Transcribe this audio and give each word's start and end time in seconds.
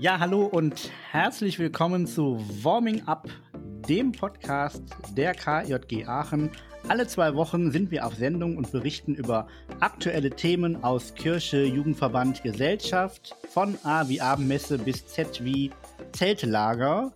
Ja, 0.00 0.18
hallo 0.18 0.46
und 0.46 0.90
herzlich 1.10 1.58
willkommen 1.58 2.06
zu 2.06 2.42
Warming 2.62 3.06
Up, 3.06 3.28
dem 3.86 4.12
Podcast 4.12 4.82
der 5.14 5.34
KJG 5.34 6.06
Aachen. 6.06 6.50
Alle 6.88 7.06
zwei 7.06 7.34
Wochen 7.34 7.70
sind 7.70 7.90
wir 7.90 8.06
auf 8.06 8.14
Sendung 8.14 8.56
und 8.56 8.72
berichten 8.72 9.14
über 9.14 9.46
aktuelle 9.80 10.30
Themen 10.30 10.82
aus 10.82 11.12
Kirche, 11.12 11.64
Jugendverband, 11.64 12.42
Gesellschaft, 12.42 13.36
von 13.50 13.76
A 13.84 14.08
wie 14.08 14.22
Abendmesse 14.22 14.78
bis 14.78 15.06
Z 15.06 15.44
wie 15.44 15.70
Zeltlager. 16.12 17.12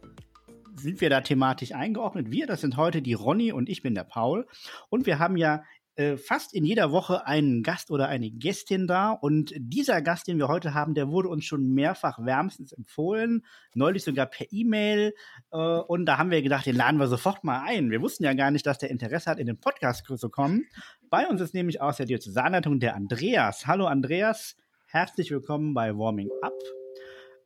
Sind 0.77 1.01
wir 1.01 1.09
da 1.09 1.23
thematisch 1.23 1.73
eingeordnet? 1.73 2.31
Wir, 2.31 2.47
das 2.47 2.61
sind 2.61 2.77
heute 2.77 3.01
die 3.01 3.15
Ronny 3.15 3.51
und 3.51 3.71
ich 3.71 3.81
bin 3.81 3.95
der 3.95 4.05
Paul. 4.05 4.47
Und 4.91 5.07
wir 5.07 5.19
haben 5.19 5.39
ja 5.39 5.65
äh, 5.97 6.17
fast 6.17 6.55
in 6.55 6.65
jeder 6.65 6.91
Woche 6.91 7.27
einen 7.27 7.63
Gast 7.63 7.91
oder 7.91 8.09
eine 8.09 8.31
Gästin 8.31 8.87
da. 8.87 9.13
Und 9.13 9.53
dieser 9.57 10.03
Gast, 10.03 10.27
den 10.27 10.39
wir 10.39 10.49
heute 10.49 10.75
haben, 10.75 10.95
der 10.95 11.09
wurde 11.09 11.29
uns 11.29 11.45
schon 11.45 11.73
mehrfach 11.73 12.19
wärmstens 12.25 12.73
empfohlen, 12.73 13.45
neulich 13.75 14.03
sogar 14.03 14.27
per 14.27 14.47
E-Mail. 14.51 15.15
Äh, 15.53 15.57
und 15.57 16.07
da 16.07 16.19
haben 16.19 16.31
wir 16.31 16.43
gedacht, 16.43 16.67
den 16.67 16.77
laden 16.77 16.99
wir 16.99 17.07
sofort 17.07 17.45
mal 17.45 17.63
ein. 17.65 17.91
Wir 17.91 18.01
wussten 18.03 18.25
ja 18.25 18.35
gar 18.35 18.51
nicht, 18.51 18.67
dass 18.67 18.79
der 18.79 18.91
Interesse 18.91 19.31
hat, 19.31 19.39
in 19.39 19.47
den 19.47 19.61
Podcast 19.61 20.05
zu 20.05 20.29
kommen. 20.31 20.67
Bei 21.11 21.29
uns 21.29 21.41
ist 21.41 21.55
nämlich 21.55 21.81
aus 21.81 21.97
der 21.97 22.07
Diözesanleitung 22.07 22.81
der 22.81 22.97
Andreas. 22.97 23.67
Hallo 23.67 23.87
Andreas, 23.87 24.57
herzlich 24.87 25.31
willkommen 25.31 25.75
bei 25.75 25.97
Warming 25.97 26.31
Up. 26.43 26.53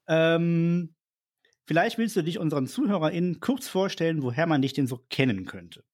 Ähm, 0.08 0.94
vielleicht 1.66 1.98
willst 1.98 2.16
du 2.16 2.22
dich 2.22 2.38
unseren 2.38 2.66
ZuhörerInnen 2.66 3.40
kurz 3.40 3.68
vorstellen, 3.68 4.22
woher 4.22 4.46
man 4.46 4.62
dich 4.62 4.72
denn 4.72 4.86
so 4.86 5.04
kennen 5.10 5.44
könnte. 5.44 5.84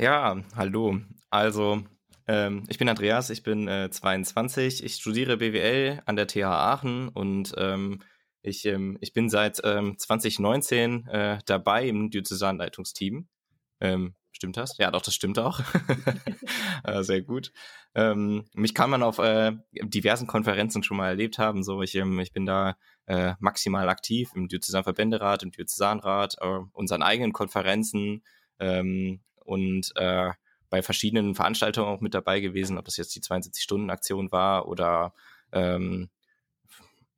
Ja, 0.00 0.36
hallo. 0.54 1.00
Also, 1.28 1.82
ähm, 2.28 2.62
ich 2.68 2.78
bin 2.78 2.88
Andreas, 2.88 3.30
ich 3.30 3.42
bin 3.42 3.66
äh, 3.66 3.90
22, 3.90 4.84
ich 4.84 4.94
studiere 4.94 5.38
BWL 5.38 6.02
an 6.06 6.14
der 6.14 6.28
TH 6.28 6.44
Aachen 6.44 7.08
und 7.08 7.52
ähm, 7.56 7.98
ich, 8.40 8.64
ähm, 8.66 8.96
ich 9.00 9.12
bin 9.12 9.28
seit 9.28 9.60
ähm, 9.64 9.98
2019 9.98 11.08
äh, 11.08 11.38
dabei 11.46 11.88
im 11.88 12.10
Diözesanleitungsteam. 12.10 13.26
Ähm, 13.80 14.14
stimmt 14.30 14.56
das? 14.56 14.78
Ja, 14.78 14.92
doch, 14.92 15.02
das 15.02 15.16
stimmt 15.16 15.40
auch. 15.40 15.62
äh, 16.84 17.02
sehr 17.02 17.22
gut. 17.22 17.50
Ähm, 17.96 18.44
mich 18.54 18.74
kann 18.74 18.90
man 18.90 19.02
auf 19.02 19.18
äh, 19.18 19.56
diversen 19.72 20.28
Konferenzen 20.28 20.84
schon 20.84 20.96
mal 20.96 21.08
erlebt 21.08 21.38
haben. 21.38 21.64
So, 21.64 21.82
ich, 21.82 21.96
ähm, 21.96 22.20
ich 22.20 22.32
bin 22.32 22.46
da 22.46 22.76
äh, 23.06 23.34
maximal 23.40 23.88
aktiv 23.88 24.30
im 24.36 24.46
Diözesanverbänderat, 24.46 25.42
im 25.42 25.50
Diözesanrat, 25.50 26.36
äh, 26.40 26.60
unseren 26.72 27.02
eigenen 27.02 27.32
Konferenzen, 27.32 28.22
ähm, 28.60 29.22
und 29.48 29.92
äh, 29.96 30.30
bei 30.70 30.82
verschiedenen 30.82 31.34
Veranstaltungen 31.34 31.88
auch 31.88 32.00
mit 32.00 32.12
dabei 32.12 32.40
gewesen, 32.40 32.76
ob 32.76 32.84
das 32.84 32.98
jetzt 32.98 33.16
die 33.16 33.22
72-Stunden-Aktion 33.22 34.30
war 34.30 34.68
oder 34.68 35.14
ähm, 35.52 36.10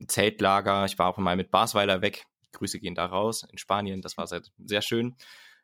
Zeltlager. 0.07 0.85
Ich 0.85 0.99
war 0.99 1.09
auch 1.09 1.19
mal 1.19 1.37
mit 1.37 1.51
Basweiler 1.51 2.03
weg. 2.03 2.27
Grüße 2.53 2.79
gehen 2.79 2.95
da 2.95 3.07
raus 3.07 3.47
in 3.51 3.59
Spanien. 3.59 4.01
Das 4.01 4.17
war 4.17 4.29
sehr, 4.29 4.43
sehr 4.65 4.83
schön. 4.83 5.17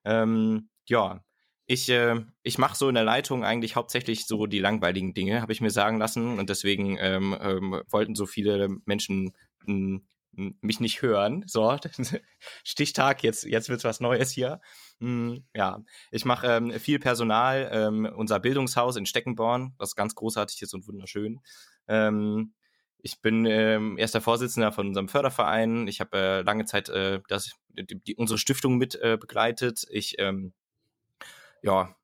Ähm, 0.04 0.68
ja, 0.86 1.20
ich, 1.66 1.88
äh, 1.88 2.24
ich 2.42 2.58
mache 2.58 2.76
so 2.76 2.88
in 2.88 2.96
der 2.96 3.04
Leitung 3.04 3.44
eigentlich 3.44 3.76
hauptsächlich 3.76 4.26
so 4.26 4.46
die 4.46 4.58
langweiligen 4.58 5.14
Dinge, 5.14 5.42
habe 5.42 5.52
ich 5.52 5.60
mir 5.60 5.70
sagen 5.70 5.98
lassen. 5.98 6.40
Und 6.40 6.50
deswegen 6.50 6.96
ähm, 6.98 7.36
ähm, 7.40 7.82
wollten 7.88 8.16
so 8.16 8.26
viele 8.26 8.68
Menschen 8.84 9.32
hm, 9.64 10.04
mich 10.36 10.80
nicht 10.80 11.02
hören. 11.02 11.44
So, 11.46 11.76
Stichtag, 12.64 13.22
jetzt, 13.22 13.44
jetzt 13.44 13.68
wird's 13.68 13.84
was 13.84 14.00
Neues 14.00 14.30
hier. 14.30 14.60
Hm, 15.00 15.44
ja, 15.54 15.82
ich 16.10 16.24
mache 16.24 16.46
ähm, 16.46 16.70
viel 16.72 16.98
Personal, 16.98 17.68
ähm, 17.72 18.08
unser 18.16 18.40
Bildungshaus 18.40 18.96
in 18.96 19.06
Steckenborn, 19.06 19.74
was 19.78 19.96
ganz 19.96 20.14
großartig 20.14 20.62
ist 20.62 20.74
und 20.74 20.86
wunderschön. 20.86 21.40
Ähm, 21.88 22.54
ich 22.98 23.20
bin 23.20 23.46
ähm, 23.46 23.98
erster 23.98 24.20
Vorsitzender 24.20 24.72
von 24.72 24.88
unserem 24.88 25.08
Förderverein. 25.08 25.86
Ich 25.86 26.00
habe 26.00 26.16
äh, 26.16 26.42
lange 26.42 26.64
Zeit 26.64 26.88
äh, 26.88 27.20
das, 27.28 27.52
die, 27.68 28.00
die, 28.02 28.16
unsere 28.16 28.38
Stiftung 28.38 28.78
mit 28.78 28.96
äh, 28.96 29.16
begleitet. 29.20 29.86
Ich 29.90 30.18
ähm, 30.18 30.52
ja, 31.62 31.94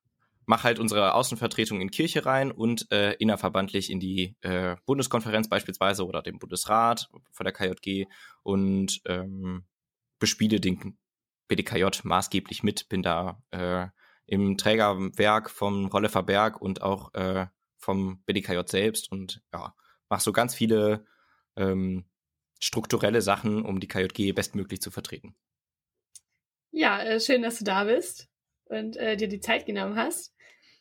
mache 0.45 0.63
halt 0.63 0.79
unsere 0.79 1.13
Außenvertretung 1.13 1.81
in 1.81 1.91
Kirche 1.91 2.25
rein 2.25 2.51
und 2.51 2.91
äh, 2.91 3.13
innerverbandlich 3.13 3.89
in 3.89 3.99
die 3.99 4.35
äh, 4.41 4.75
Bundeskonferenz 4.85 5.49
beispielsweise 5.49 6.05
oder 6.05 6.21
den 6.21 6.39
Bundesrat 6.39 7.09
von 7.31 7.43
der 7.43 7.53
KJG 7.53 8.05
und 8.43 9.01
ähm, 9.05 9.65
bespiele 10.19 10.59
den 10.59 10.97
BDKJ 11.47 11.85
maßgeblich 12.03 12.63
mit, 12.63 12.89
bin 12.89 13.03
da 13.03 13.41
äh, 13.51 13.87
im 14.25 14.57
Trägerwerk 14.57 15.49
vom 15.49 15.87
Rollefer 15.87 16.23
Berg 16.23 16.61
und 16.61 16.81
auch 16.81 17.13
äh, 17.13 17.47
vom 17.77 18.23
BDKJ 18.25 18.61
selbst 18.65 19.11
und 19.11 19.41
ja, 19.53 19.75
mache 20.09 20.23
so 20.23 20.31
ganz 20.31 20.55
viele 20.55 21.05
ähm, 21.55 22.05
strukturelle 22.59 23.21
Sachen, 23.21 23.63
um 23.65 23.79
die 23.79 23.87
KJG 23.87 24.31
bestmöglich 24.31 24.81
zu 24.81 24.89
vertreten. 24.89 25.35
Ja, 26.71 27.01
äh, 27.03 27.19
schön, 27.19 27.41
dass 27.41 27.59
du 27.59 27.65
da 27.65 27.83
bist 27.83 28.29
und 28.65 28.97
äh, 28.97 29.17
dir 29.17 29.27
die 29.27 29.41
Zeit 29.41 29.65
genommen 29.65 29.95
hast. 29.95 30.32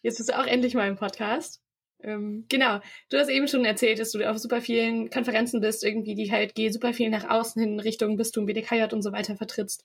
Jetzt 0.02 0.18
bist 0.18 0.28
du 0.28 0.38
auch 0.38 0.46
endlich 0.46 0.74
mal 0.74 0.88
im 0.88 0.96
Podcast. 0.96 1.60
Ähm, 2.02 2.46
genau, 2.48 2.80
du 3.10 3.18
hast 3.18 3.28
eben 3.28 3.46
schon 3.46 3.64
erzählt, 3.64 4.00
dass 4.00 4.10
du 4.10 4.28
auf 4.28 4.38
super 4.38 4.60
vielen 4.60 5.08
Konferenzen 5.08 5.60
bist, 5.60 5.84
irgendwie 5.84 6.14
die 6.14 6.32
halt 6.32 6.54
geh 6.54 6.68
super 6.68 6.92
viel 6.92 7.10
nach 7.10 7.28
außen 7.30 7.62
hin 7.62 7.78
Richtung 7.78 8.16
Bistum, 8.16 8.46
BDKJ 8.46 8.92
und 8.92 9.02
so 9.02 9.12
weiter 9.12 9.36
vertrittst. 9.36 9.84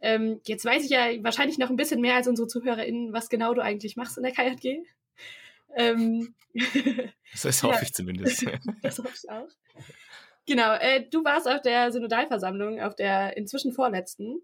Ähm, 0.00 0.40
jetzt 0.46 0.64
weiß 0.64 0.84
ich 0.84 0.90
ja 0.90 1.06
wahrscheinlich 1.22 1.58
noch 1.58 1.70
ein 1.70 1.76
bisschen 1.76 2.00
mehr 2.00 2.14
als 2.14 2.28
unsere 2.28 2.46
ZuhörerInnen, 2.46 3.12
was 3.12 3.28
genau 3.28 3.54
du 3.54 3.62
eigentlich 3.62 3.96
machst 3.96 4.16
in 4.16 4.22
der 4.22 4.32
KJG. 4.32 4.84
Ähm, 5.74 6.34
das 7.42 7.62
hoffe 7.62 7.76
ja, 7.76 7.82
ich 7.82 7.92
zumindest. 7.92 8.46
das 8.82 8.98
hoffe 8.98 9.12
ich 9.14 9.28
auch. 9.28 9.48
Genau, 10.46 10.74
äh, 10.74 11.04
du 11.10 11.24
warst 11.24 11.48
auf 11.48 11.60
der 11.62 11.90
Synodalversammlung, 11.90 12.80
auf 12.80 12.94
der 12.94 13.36
inzwischen 13.36 13.72
vorletzten. 13.72 14.40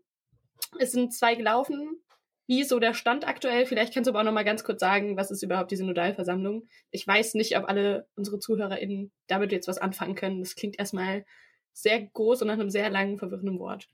Es 0.78 0.92
sind 0.92 1.14
zwei 1.14 1.36
gelaufen. 1.36 2.00
Wie 2.46 2.60
ist 2.60 2.70
so 2.70 2.78
der 2.78 2.94
Stand 2.94 3.26
aktuell? 3.26 3.66
Vielleicht 3.66 3.94
kannst 3.94 4.08
du 4.08 4.12
aber 4.12 4.20
auch 4.20 4.24
noch 4.24 4.32
mal 4.32 4.44
ganz 4.44 4.64
kurz 4.64 4.80
sagen, 4.80 5.16
was 5.16 5.30
ist 5.30 5.42
überhaupt 5.42 5.70
die 5.70 5.76
Synodalversammlung? 5.76 6.68
Ich 6.90 7.06
weiß 7.06 7.34
nicht, 7.34 7.56
ob 7.56 7.68
alle 7.68 8.06
unsere 8.16 8.38
ZuhörerInnen 8.40 9.12
damit 9.28 9.52
jetzt 9.52 9.68
was 9.68 9.78
anfangen 9.78 10.14
können. 10.14 10.40
Das 10.40 10.54
klingt 10.54 10.78
erstmal 10.78 11.24
sehr 11.72 12.02
groß 12.02 12.42
und 12.42 12.48
nach 12.48 12.54
einem 12.54 12.70
sehr 12.70 12.90
langen, 12.90 13.18
verwirrenden 13.18 13.58
Wort. 13.58 13.88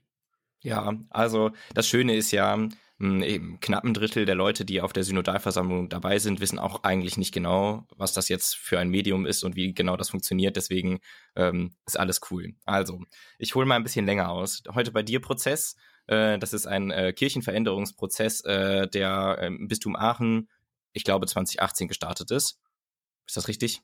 Ja, 0.61 0.93
also 1.09 1.51
das 1.73 1.87
Schöne 1.87 2.15
ist 2.15 2.31
ja, 2.31 2.67
hm, 2.99 3.23
eben 3.23 3.59
knapp 3.61 3.85
ein 3.85 3.93
Drittel 3.93 4.25
der 4.25 4.35
Leute, 4.35 4.65
die 4.65 4.81
auf 4.81 4.91
der 4.91 5.05
Synodalversammlung 5.05 5.87
dabei 5.87 6.19
sind, 6.19 6.41
wissen 6.41 6.59
auch 6.59 6.83
eigentlich 6.83 7.15
nicht 7.15 7.33
genau, 7.33 7.85
was 7.95 8.11
das 8.11 8.27
jetzt 8.27 8.57
für 8.57 8.77
ein 8.77 8.89
Medium 8.89 9.25
ist 9.25 9.43
und 9.43 9.55
wie 9.55 9.73
genau 9.73 9.95
das 9.95 10.09
funktioniert. 10.09 10.57
Deswegen 10.57 10.99
ähm, 11.37 11.71
ist 11.85 11.97
alles 11.97 12.19
cool. 12.29 12.55
Also, 12.65 13.01
ich 13.37 13.55
hole 13.55 13.65
mal 13.65 13.75
ein 13.75 13.83
bisschen 13.83 14.05
länger 14.05 14.29
aus. 14.29 14.63
Heute 14.73 14.91
bei 14.91 15.01
dir 15.01 15.21
Prozess. 15.21 15.77
Äh, 16.09 16.39
das 16.39 16.53
ist 16.53 16.65
ein 16.65 16.89
äh, 16.89 17.13
Kirchenveränderungsprozess, 17.13 18.41
äh, 18.41 18.87
der 18.87 19.37
im 19.43 19.67
Bistum 19.67 19.95
Aachen, 19.95 20.49
ich 20.91 21.03
glaube, 21.03 21.27
2018 21.27 21.87
gestartet 21.87 22.31
ist. 22.31 22.59
Ist 23.27 23.37
das 23.37 23.47
richtig? 23.47 23.81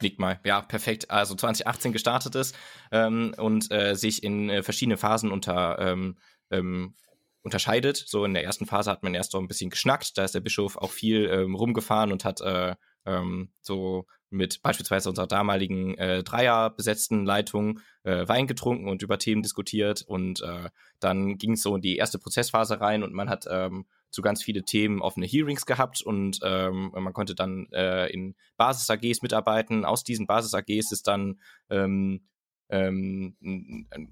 Liegt 0.00 0.18
mal. 0.18 0.40
Ja, 0.44 0.60
perfekt. 0.60 1.10
Also 1.10 1.36
2018 1.36 1.92
gestartet 1.92 2.34
ist 2.34 2.56
ähm, 2.90 3.32
und 3.36 3.70
äh, 3.70 3.94
sich 3.94 4.22
in 4.24 4.50
äh, 4.50 4.62
verschiedene 4.62 4.96
Phasen 4.96 5.30
unter 5.30 5.78
ähm, 5.78 6.18
ähm, 6.50 6.94
unterscheidet. 7.42 7.96
So 7.96 8.24
in 8.24 8.34
der 8.34 8.44
ersten 8.44 8.66
Phase 8.66 8.90
hat 8.90 9.04
man 9.04 9.14
erst 9.14 9.32
so 9.32 9.38
ein 9.38 9.48
bisschen 9.48 9.70
geschnackt. 9.70 10.18
Da 10.18 10.24
ist 10.24 10.34
der 10.34 10.40
Bischof 10.40 10.76
auch 10.76 10.90
viel 10.90 11.26
ähm, 11.26 11.54
rumgefahren 11.54 12.10
und 12.10 12.24
hat 12.24 12.40
äh, 12.40 12.74
ähm, 13.06 13.52
so 13.60 14.06
mit 14.30 14.62
beispielsweise 14.62 15.08
unserer 15.08 15.26
damaligen 15.26 15.96
äh, 15.96 16.22
Dreier 16.22 16.70
besetzten 16.70 17.24
Leitung 17.24 17.80
äh, 18.02 18.28
Wein 18.28 18.46
getrunken 18.46 18.88
und 18.88 19.02
über 19.02 19.18
Themen 19.18 19.42
diskutiert 19.42 20.02
und 20.02 20.42
äh, 20.42 20.70
dann 21.00 21.38
ging 21.38 21.52
es 21.52 21.62
so 21.62 21.76
in 21.76 21.82
die 21.82 21.96
erste 21.96 22.18
Prozessphase 22.18 22.80
rein 22.80 23.02
und 23.02 23.12
man 23.12 23.30
hat 23.30 23.46
ähm, 23.50 23.86
zu 24.10 24.22
ganz 24.22 24.42
viele 24.42 24.64
Themen 24.64 25.00
offene 25.00 25.26
Hearings 25.26 25.66
gehabt 25.66 26.02
und 26.02 26.40
ähm, 26.42 26.90
man 26.94 27.12
konnte 27.12 27.34
dann 27.34 27.68
äh, 27.72 28.06
in 28.10 28.34
Basis-AGs 28.56 29.22
mitarbeiten. 29.22 29.84
Aus 29.84 30.02
diesen 30.02 30.26
Basis-AGs 30.26 30.92
ist 30.92 31.06
dann 31.06 31.40
ähm, 31.68 32.26
ähm, 32.70 33.36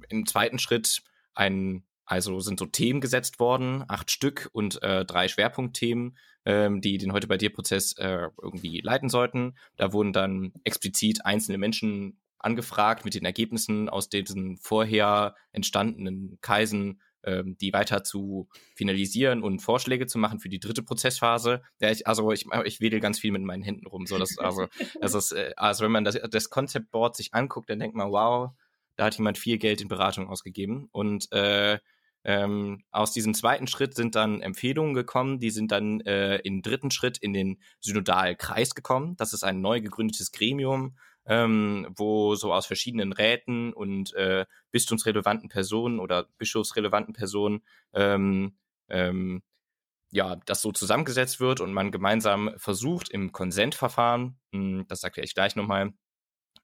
im 0.09 0.27
zweiten 0.27 0.59
Schritt 0.59 1.03
ein 1.35 1.85
also 2.07 2.41
sind 2.41 2.59
so 2.59 2.67
Themen 2.67 3.01
gesetzt 3.01 3.41
worden, 3.41 3.85
acht 3.89 4.11
Stück 4.11 4.49
und 4.53 4.83
äh, 4.83 5.05
drei 5.05 5.29
Schwerpunktthemen, 5.29 6.17
ähm, 6.45 6.81
die 6.81 6.99
den 6.99 7.13
heute 7.13 7.27
bei 7.27 7.37
dir 7.37 7.53
Prozess 7.53 7.93
äh, 7.99 8.29
irgendwie 8.41 8.81
leiten 8.81 9.09
sollten. 9.09 9.57
Da 9.77 9.93
wurden 9.93 10.13
dann 10.13 10.53
explizit 10.65 11.27
einzelne 11.27 11.59
Menschen 11.59 12.19
angefragt 12.39 13.05
mit 13.05 13.15
den 13.15 13.25
Ergebnissen 13.25 13.89
aus 13.89 14.09
diesen 14.09 14.57
vorher 14.59 15.35
entstandenen 15.51 16.39
Kaisen, 16.41 17.01
ähm, 17.25 17.57
die 17.61 17.73
weiter 17.73 18.05
zu 18.05 18.49
finalisieren 18.77 19.43
und 19.43 19.59
Vorschläge 19.59 20.07
zu 20.07 20.19
machen 20.19 20.39
für 20.39 20.49
die 20.49 20.61
dritte 20.61 20.85
Prozessphase. 20.85 21.63
Ja, 21.81 21.91
ich, 21.91 22.07
also 22.07 22.31
ich, 22.31 22.47
ich 22.65 22.81
wedel 22.81 23.01
ganz 23.01 23.19
viel 23.19 23.33
mit 23.33 23.43
meinen 23.43 23.65
Händen 23.65 23.89
rum. 23.89 24.07
So, 24.07 24.17
dass, 24.17 24.39
also, 24.39 24.69
das 25.01 25.15
ist, 25.15 25.33
äh, 25.33 25.53
also 25.57 25.85
wenn 25.85 25.93
man 25.93 26.05
das, 26.05 26.17
das 26.31 26.51
Concept 26.51 26.93
Board 26.93 27.17
sich 27.17 27.35
anguckt, 27.35 27.69
dann 27.69 27.81
denkt 27.81 27.97
man, 27.97 28.13
wow, 28.13 28.51
da 28.95 29.07
hat 29.07 29.19
jemand 29.19 29.39
viel 29.39 29.59
Geld 29.59 29.81
in 29.81 29.89
Beratung 29.89 30.29
ausgegeben. 30.29 30.89
Und 30.93 31.31
äh, 31.33 31.79
ähm, 32.29 32.83
aus 32.91 33.13
diesem 33.13 33.35
zweiten 33.35 33.69
Schritt 33.69 33.95
sind 33.95 34.17
dann 34.17 34.41
Empfehlungen 34.43 34.95
gekommen, 34.95 35.39
die 35.39 35.51
sind 35.51 35.71
dann 35.71 36.01
äh, 36.01 36.39
im 36.39 36.61
dritten 36.61 36.91
Schritt 36.91 37.19
in 37.19 37.33
den 37.33 37.63
Synodalkreis 37.79 38.75
gekommen. 38.75 39.17
Das 39.17 39.33
ist 39.33 39.45
ein 39.45 39.61
neu 39.61 39.81
gegründetes 39.81 40.33
Gremium, 40.33 40.97
ähm, 41.25 41.87
wo 41.95 42.35
so 42.35 42.53
aus 42.53 42.67
verschiedenen 42.67 43.13
Räten 43.13 43.73
und 43.73 44.13
äh, 44.15 44.45
bistumsrelevanten 44.73 45.49
Personen 45.49 46.01
oder 46.01 46.27
bischofsrelevanten 46.39 47.15
Personen 47.15 47.63
ähm, 47.95 48.57
ähm, 48.89 49.45
ja, 50.11 50.35
das 50.47 50.63
so 50.63 50.73
zusammengesetzt 50.73 51.39
wird 51.39 51.61
und 51.61 51.73
man 51.73 51.93
gemeinsam 51.93 52.51
versucht, 52.57 53.09
im 53.09 53.31
Konsentverfahren, 53.31 54.37
hm, 54.53 54.85
das 54.89 55.05
erkläre 55.05 55.27
ich 55.27 55.35
gleich 55.35 55.55
nochmal, 55.55 55.93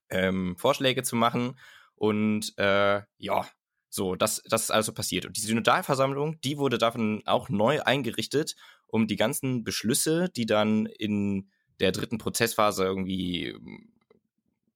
ähm, 0.09 0.57
Vorschläge 0.57 1.03
zu 1.03 1.15
machen. 1.15 1.57
Und 1.95 2.57
äh, 2.57 3.01
ja, 3.17 3.47
so, 3.93 4.15
das, 4.15 4.41
das 4.49 4.63
ist 4.63 4.71
also 4.71 4.91
passiert. 4.91 5.27
Und 5.27 5.37
die 5.37 5.41
Synodalversammlung, 5.41 6.41
die 6.41 6.57
wurde 6.57 6.79
davon 6.79 7.21
auch 7.27 7.49
neu 7.49 7.83
eingerichtet, 7.83 8.55
um 8.87 9.05
die 9.05 9.17
ganzen 9.17 9.63
Beschlüsse, 9.63 10.29
die 10.29 10.47
dann 10.47 10.87
in 10.87 11.51
der 11.79 11.91
dritten 11.91 12.17
Prozessphase 12.17 12.85
irgendwie 12.85 13.53
hm, 13.53 13.93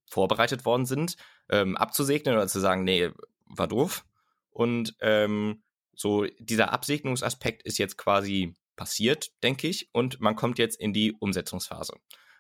vorbereitet 0.06 0.66
worden 0.66 0.86
sind, 0.86 1.16
ähm, 1.50 1.75
abzusegnen 1.75 2.36
oder 2.36 2.48
zu 2.48 2.60
sagen, 2.60 2.84
nee, 2.84 3.10
war 3.48 3.68
doof. 3.68 4.06
Und 4.52 4.96
ähm, 5.00 5.64
so 5.96 6.25
dieser 6.38 6.72
Absegnungsaspekt 6.72 7.64
ist 7.64 7.80
jetzt 7.80 7.98
quasi 7.98 8.54
passiert, 8.75 9.31
denke 9.42 9.68
ich, 9.68 9.90
und 9.94 10.22
man 10.22 10.36
kommt 10.36 10.60
jetzt 10.60 10.80
in 10.80 10.94
die 10.94 11.14
Umsetzungsphase. 11.14 11.96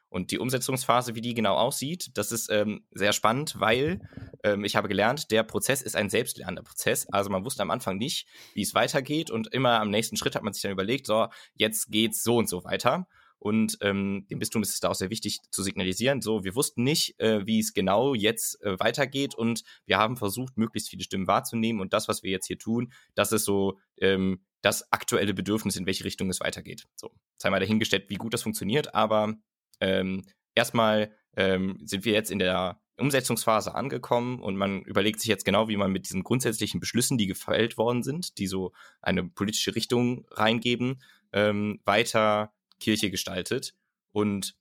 Und 0.09 0.31
die 0.31 0.39
Umsetzungsphase, 0.39 1.15
wie 1.15 1.21
die 1.21 1.33
genau 1.33 1.55
aussieht, 1.55 2.11
das 2.15 2.31
ist 2.31 2.49
ähm, 2.49 2.85
sehr 2.91 3.13
spannend, 3.13 3.59
weil 3.59 4.01
ähm, 4.43 4.63
ich 4.63 4.75
habe 4.75 4.87
gelernt, 4.87 5.31
der 5.31 5.43
Prozess 5.43 5.81
ist 5.81 5.95
ein 5.95 6.09
selbstlernender 6.09 6.63
Prozess. 6.63 7.07
Also 7.11 7.29
man 7.29 7.43
wusste 7.43 7.61
am 7.61 7.71
Anfang 7.71 7.97
nicht, 7.97 8.27
wie 8.53 8.61
es 8.61 8.73
weitergeht 8.73 9.29
und 9.29 9.53
immer 9.53 9.79
am 9.81 9.89
nächsten 9.89 10.15
Schritt 10.15 10.35
hat 10.35 10.43
man 10.43 10.53
sich 10.53 10.61
dann 10.61 10.71
überlegt, 10.71 11.07
so, 11.07 11.27
jetzt 11.55 11.91
geht's 11.91 12.23
so 12.23 12.37
und 12.37 12.47
so 12.47 12.63
weiter. 12.63 13.07
Und 13.39 13.77
ähm, 13.81 14.25
dem 14.31 14.39
Bistum 14.39 14.63
ist 14.63 14.73
es 14.73 14.79
da 14.79 14.89
auch 14.89 14.95
sehr 14.95 15.11
wichtig 15.11 15.39
zu 15.51 15.61
signalisieren, 15.61 16.21
so, 16.21 16.43
wir 16.43 16.55
wussten 16.55 16.83
nicht, 16.83 17.19
äh, 17.19 17.45
wie 17.45 17.59
es 17.59 17.73
genau 17.73 18.15
jetzt 18.15 18.61
äh, 18.63 18.79
weitergeht 18.79 19.35
und 19.35 19.63
wir 19.85 19.97
haben 19.97 20.17
versucht, 20.17 20.57
möglichst 20.57 20.89
viele 20.89 21.03
Stimmen 21.03 21.27
wahrzunehmen 21.27 21.79
und 21.79 21.93
das, 21.93 22.07
was 22.07 22.23
wir 22.23 22.31
jetzt 22.31 22.47
hier 22.47 22.57
tun, 22.57 22.91
das 23.13 23.31
ist 23.31 23.45
so 23.45 23.77
ähm, 23.99 24.43
das 24.61 24.91
aktuelle 24.91 25.35
Bedürfnis, 25.35 25.75
in 25.75 25.85
welche 25.85 26.03
Richtung 26.03 26.29
es 26.31 26.39
weitergeht. 26.39 26.85
So, 26.95 27.11
sei 27.37 27.51
mal 27.51 27.59
dahingestellt, 27.59 28.09
wie 28.09 28.15
gut 28.15 28.33
das 28.33 28.41
funktioniert, 28.41 28.95
aber 28.95 29.35
ähm, 29.79 30.23
erstmal 30.55 31.11
ähm, 31.35 31.79
sind 31.83 32.05
wir 32.05 32.13
jetzt 32.13 32.31
in 32.31 32.39
der 32.39 32.81
Umsetzungsphase 32.97 33.75
angekommen 33.75 34.41
und 34.41 34.55
man 34.55 34.81
überlegt 34.81 35.19
sich 35.19 35.29
jetzt 35.29 35.45
genau, 35.45 35.69
wie 35.69 35.77
man 35.77 35.91
mit 35.91 36.05
diesen 36.05 36.23
grundsätzlichen 36.23 36.79
Beschlüssen, 36.79 37.17
die 37.17 37.27
gefällt 37.27 37.77
worden 37.77 38.01
sind, 38.01 38.39
die 38.39 38.47
so 38.47 38.73
eine 39.01 39.23
politische 39.23 39.75
Richtung 39.75 40.25
reingeben, 40.31 41.01
ähm, 41.31 41.79
weiter 41.85 42.53
Kirche 42.79 43.11
gestaltet. 43.11 43.75
Und 44.11 44.55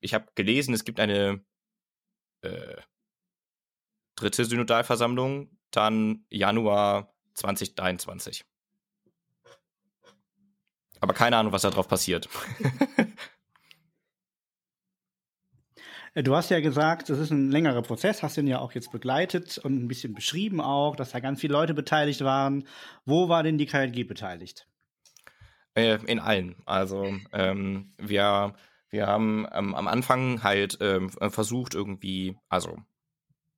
ich 0.00 0.14
habe 0.14 0.26
gelesen, 0.34 0.74
es 0.74 0.84
gibt 0.84 1.00
eine 1.00 1.44
äh, 2.42 2.76
dritte 4.14 4.44
Synodalversammlung, 4.44 5.50
dann 5.72 6.24
Januar 6.30 7.12
2023. 7.34 8.44
Aber 11.00 11.14
keine 11.14 11.36
Ahnung, 11.36 11.52
was 11.52 11.62
da 11.62 11.70
drauf 11.70 11.88
passiert. 11.88 12.28
Äh, 16.14 16.22
du 16.22 16.34
hast 16.34 16.50
ja 16.50 16.60
gesagt, 16.60 17.08
das 17.08 17.18
ist 17.18 17.30
ein 17.30 17.50
längerer 17.50 17.82
Prozess, 17.82 18.22
hast 18.22 18.36
den 18.36 18.46
ja 18.46 18.58
auch 18.58 18.72
jetzt 18.72 18.92
begleitet 18.92 19.58
und 19.58 19.82
ein 19.82 19.88
bisschen 19.88 20.14
beschrieben 20.14 20.60
auch, 20.60 20.96
dass 20.96 21.10
da 21.10 21.20
ganz 21.20 21.40
viele 21.40 21.54
Leute 21.54 21.74
beteiligt 21.74 22.22
waren. 22.22 22.66
Wo 23.04 23.28
war 23.28 23.42
denn 23.42 23.58
die 23.58 23.66
KLG 23.66 24.06
beteiligt? 24.06 24.66
Äh, 25.74 25.98
in 26.06 26.18
allen. 26.18 26.56
Also 26.66 27.14
ähm, 27.32 27.92
wir, 27.98 28.54
wir 28.90 29.06
haben 29.06 29.46
ähm, 29.52 29.74
am 29.74 29.88
Anfang 29.88 30.42
halt 30.42 30.78
ähm, 30.80 31.10
versucht 31.10 31.74
irgendwie, 31.74 32.36
also 32.48 32.76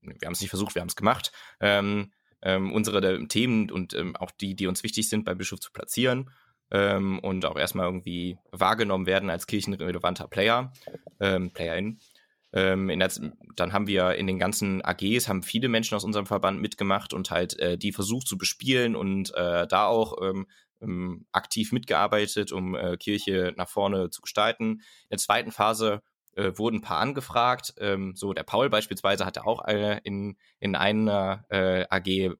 wir 0.01 0.27
haben 0.27 0.35
es 0.35 0.41
nicht 0.41 0.51
versucht, 0.51 0.75
wir 0.75 0.81
haben 0.81 0.89
es 0.89 0.97
gemacht, 0.97 1.33
ähm, 1.61 2.12
ähm, 2.43 2.73
unsere 2.73 3.27
Themen 3.27 3.71
und 3.71 3.95
ähm, 3.95 4.15
auch 4.17 4.31
die, 4.31 4.55
die 4.55 4.67
uns 4.67 4.83
wichtig 4.83 5.09
sind, 5.09 5.25
beim 5.25 5.39
Bischof 5.39 5.61
zu 5.61 5.73
platzieren 5.73 6.31
und 6.71 7.45
auch 7.45 7.56
erstmal 7.56 7.87
irgendwie 7.87 8.39
wahrgenommen 8.51 9.06
werden 9.06 9.31
als 9.31 9.47
kirchenrelevanter 9.47 10.27
Player, 10.27 10.73
Playerin. 11.19 12.01
Ähm, 12.56 12.87
der, 12.87 13.11
dann 13.56 13.73
haben 13.73 13.89
wir 13.89 14.15
in 14.15 14.29
den 14.29 14.39
ganzen 14.39 14.81
AGs 14.81 15.29
haben 15.29 15.43
viele 15.43 15.69
Menschen 15.69 15.97
aus 15.97 16.05
unserem 16.05 16.27
Verband 16.27 16.61
mitgemacht 16.61 17.12
und 17.12 17.33
halt 17.33 17.59
äh, 17.59 17.77
die 17.77 17.93
versucht 17.93 18.29
zu 18.29 18.39
bespielen 18.39 18.95
und 18.95 19.35
äh, 19.35 19.67
da 19.67 19.87
auch 19.87 20.23
ähm, 20.23 20.47
ähm, 20.81 21.27
aktiv 21.33 21.73
mitgearbeitet, 21.73 22.53
um 22.53 22.77
äh, 22.77 22.97
Kirche 22.97 23.55
nach 23.56 23.69
vorne 23.69 24.11
zu 24.11 24.23
gestalten. 24.23 24.65
In 24.75 25.09
der 25.11 25.19
zweiten 25.19 25.51
Phase 25.51 26.01
äh, 26.37 26.53
wurden 26.56 26.77
ein 26.77 26.83
paar 26.83 27.01
angefragt. 27.01 27.75
Ähm, 27.79 28.15
so 28.15 28.33
der 28.33 28.45
Paul 28.45 28.71
beispielsweise 28.71 29.27
hatte 29.27 29.47
auch 29.47 29.67
äh, 29.67 30.01
in, 30.05 30.37
in 30.61 30.77
einer 30.77 31.45
äh, 31.49 31.87
AG, 31.91 32.37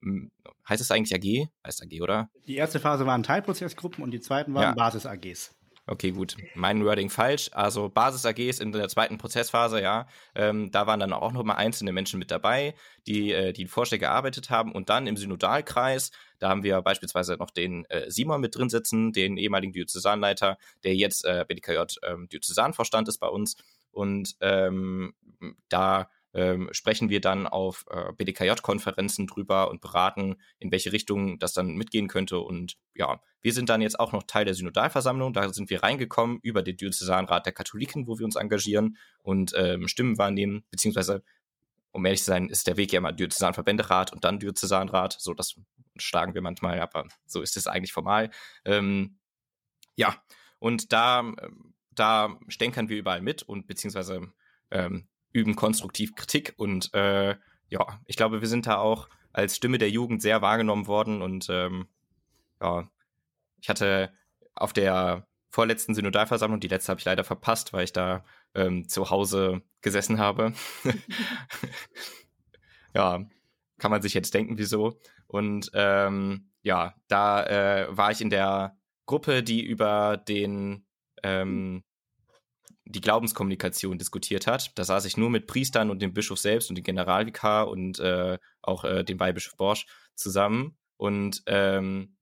heißt 0.69 0.81
es 0.81 0.93
eigentlich 0.93 1.15
AG? 1.15 1.49
Heißt 1.67 1.83
AG, 1.83 2.03
oder? 2.03 2.31
Die 2.47 2.55
erste 2.55 2.79
Phase 2.79 3.05
waren 3.05 3.25
Teilprozessgruppen 3.25 4.05
und 4.05 4.13
die 4.13 4.21
zweiten 4.21 4.55
waren 4.55 4.63
ja. 4.63 4.73
Basis-AGs. 4.75 5.57
Okay, 5.87 6.13
gut. 6.13 6.37
Mein 6.55 6.83
Wording 6.83 7.11
falsch. 7.11 7.51
Also 7.53 7.91
Basis-AGs 7.91 8.59
in 8.59 8.73
der 8.73 8.89
zweiten 8.89 9.19
Prozessphase, 9.19 9.83
ja. 9.83 10.07
Ähm, 10.35 10.71
da 10.71 10.87
waren 10.87 10.99
dann 10.99 11.13
auch 11.13 11.33
noch 11.33 11.45
mal 11.45 11.57
einzelne 11.57 11.93
Menschen 11.93 12.19
mit 12.19 12.31
dabei, 12.31 12.75
die 13.07 13.33
äh, 13.33 13.53
die 13.53 13.67
Vorschläge 13.67 14.07
erarbeitet 14.07 14.49
haben. 14.49 14.73
Und 14.73 14.89
dann 14.89 15.07
im 15.07 15.19
Synodalkreis, 15.19 16.11
da 16.39 16.49
haben 16.49 16.63
wir 16.63 16.81
beispielsweise 16.81 17.37
noch 17.37 17.51
den 17.51 17.85
äh, 17.91 18.11
Simon 18.11 18.41
mit 18.41 18.57
drin 18.57 18.71
sitzen, 18.71 19.13
den 19.13 19.37
ehemaligen 19.37 19.75
Diözesanleiter, 19.75 20.57
der 20.85 20.95
jetzt 20.95 21.27
äh, 21.27 21.45
BDKJ 21.47 21.99
ähm, 22.03 22.29
Diözesanvorstand 22.31 23.09
ist 23.09 23.19
bei 23.19 23.29
uns. 23.29 23.57
Und 23.91 24.37
ähm, 24.41 25.13
da 25.69 26.09
ähm, 26.35 26.69
sprechen 26.73 27.09
wir 27.09 27.21
dann 27.21 27.47
auf 27.47 27.87
äh, 27.91 28.13
BDKJ-Konferenzen 28.13 29.27
drüber 29.27 29.71
und 29.71 29.81
beraten, 29.81 30.37
in 30.59 30.73
welche 30.73 30.93
Richtung 30.93 31.39
das 31.39 31.53
dann 31.53 31.75
mitgehen 31.75 32.09
könnte. 32.09 32.41
Und 32.41 32.77
ja, 32.95 33.21
wir 33.41 33.53
sind 33.53 33.69
dann 33.69 33.81
jetzt 33.81 33.99
auch 33.99 34.13
noch 34.13 34.25
Teil 34.25 34.45
der 34.45 34.55
Synodalversammlung. 34.55 35.33
Da 35.33 35.53
sind 35.53 35.71
wir 35.71 35.83
reingekommen 35.83 36.41
über 36.43 36.63
den 36.63 36.77
Diözesanrat 36.77 37.47
der 37.47 37.53
Katholiken, 37.53 38.07
wo 38.07 38.19
wir 38.19 38.25
uns 38.25 38.37
engagieren 38.37 38.99
und 39.23 39.53
ähm, 39.57 39.89
Stimmen 39.89 40.19
wahrnehmen, 40.19 40.65
beziehungsweise 40.71 41.23
um 41.93 42.05
ehrlich 42.05 42.21
zu 42.21 42.27
sein, 42.27 42.49
ist 42.49 42.67
der 42.67 42.77
Weg 42.77 42.93
ja 42.93 42.99
immer 42.99 43.13
Diözesanverbänderat 43.13 44.13
und 44.13 44.25
dann 44.25 44.41
Diözesanrat. 44.41 45.17
So, 45.21 45.33
das 45.33 45.55
schlagen 45.97 46.35
wir 46.35 46.43
manchmal, 46.43 46.81
aber 46.81 47.07
so 47.25 47.41
ist 47.41 47.57
es 47.57 47.69
eigentlich 47.69 47.93
formal. 47.93 48.31
Ähm, 48.65 49.19
ja, 49.95 50.21
und 50.59 50.93
da, 50.93 51.33
da 51.93 52.37
stänkern 52.49 52.89
wir 52.89 52.99
überall 52.99 53.23
mit 53.23 53.45
und 53.45 53.69
beziehungsweise 53.69 54.33
ähm, 54.73 55.07
üben 55.35 55.57
konstruktiv 55.57 56.15
Kritik 56.15 56.55
und 56.57 56.95
äh, 56.95 57.37
ja, 57.69 58.01
ich 58.07 58.17
glaube, 58.17 58.41
wir 58.41 58.49
sind 58.49 58.67
da 58.67 58.79
auch 58.79 59.09
als 59.33 59.57
Stimme 59.57 59.79
der 59.79 59.91
Jugend 59.91 60.23
sehr 60.23 60.41
wahrgenommen 60.41 60.87
worden 60.87 61.21
und 61.21 61.49
ähm, 61.51 61.89
ja, 62.63 62.89
ich 63.61 63.69
hatte 63.69 64.13
auf 64.55 64.73
der 64.73 65.27
vorletzten 65.51 65.95
Synodalversammlung, 65.95 66.61
die 66.61 66.69
letzte 66.69 66.91
habe 66.91 67.01
ich 67.01 67.05
leider 67.05 67.25
verpasst, 67.25 67.73
weil 67.73 67.85
ich 67.85 67.93
da 67.93 68.25
ähm, 68.55 68.89
zu 68.89 69.11
Hause 69.11 69.63
gesessen 69.83 70.19
habe. 70.19 70.53
ja, 72.95 73.25
kann 73.79 73.91
man 73.91 74.03
sich 74.03 74.15
jetzt 74.15 74.35
denken, 74.35 74.59
wieso. 74.59 74.99
Und 75.27 75.71
ähm, 75.75 76.51
ja, 76.63 76.95
da 77.09 77.45
äh, 77.45 77.97
war 77.97 78.11
ich 78.11 78.21
in 78.21 78.31
der 78.31 78.77
Gruppe, 79.07 79.43
die 79.43 79.63
über 79.63 80.17
den 80.17 80.87
ähm, 81.23 81.85
die 82.87 83.01
Glaubenskommunikation 83.01 83.99
diskutiert 83.99 84.47
hat. 84.47 84.77
Da 84.79 84.85
saß 84.85 85.05
ich 85.07 85.17
nur 85.17 85.31
mit 85.31 85.47
Priestern 85.47 85.91
und 85.91 86.03
dem 86.03 86.13
Bischof 86.13 86.39
selbst 86.39 86.69
und 86.69 86.77
dem 86.77 86.85
Generalvikar 86.85 87.69
und 87.69 87.99
äh, 87.99 88.39
auch 88.63 88.85
äh, 88.85 89.05
dem 89.05 89.19
Weihbischof 89.19 89.57
Borsch 89.57 89.87
zusammen. 90.15 90.77
Und 90.97 91.43
ähm, 91.47 92.17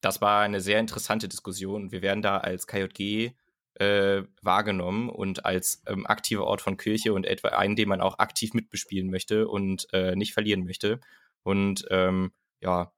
das 0.00 0.20
war 0.20 0.42
eine 0.42 0.60
sehr 0.60 0.80
interessante 0.80 1.28
Diskussion. 1.28 1.92
Wir 1.92 2.02
werden 2.02 2.22
da 2.22 2.38
als 2.38 2.66
KJG 2.66 3.32
äh, 3.74 4.22
wahrgenommen 4.42 5.08
und 5.08 5.46
als 5.46 5.82
ähm, 5.86 6.06
aktiver 6.06 6.44
Ort 6.44 6.60
von 6.60 6.76
Kirche 6.76 7.14
und 7.14 7.24
etwa 7.24 7.48
einen, 7.48 7.76
den 7.76 7.88
man 7.88 8.00
auch 8.00 8.18
aktiv 8.18 8.52
mitbespielen 8.52 9.10
möchte 9.10 9.48
und 9.48 9.86
äh, 9.92 10.14
nicht 10.14 10.34
verlieren 10.34 10.64
möchte. 10.64 11.00
Und 11.42 11.86
ähm, 11.90 12.32
ja, 12.60 12.92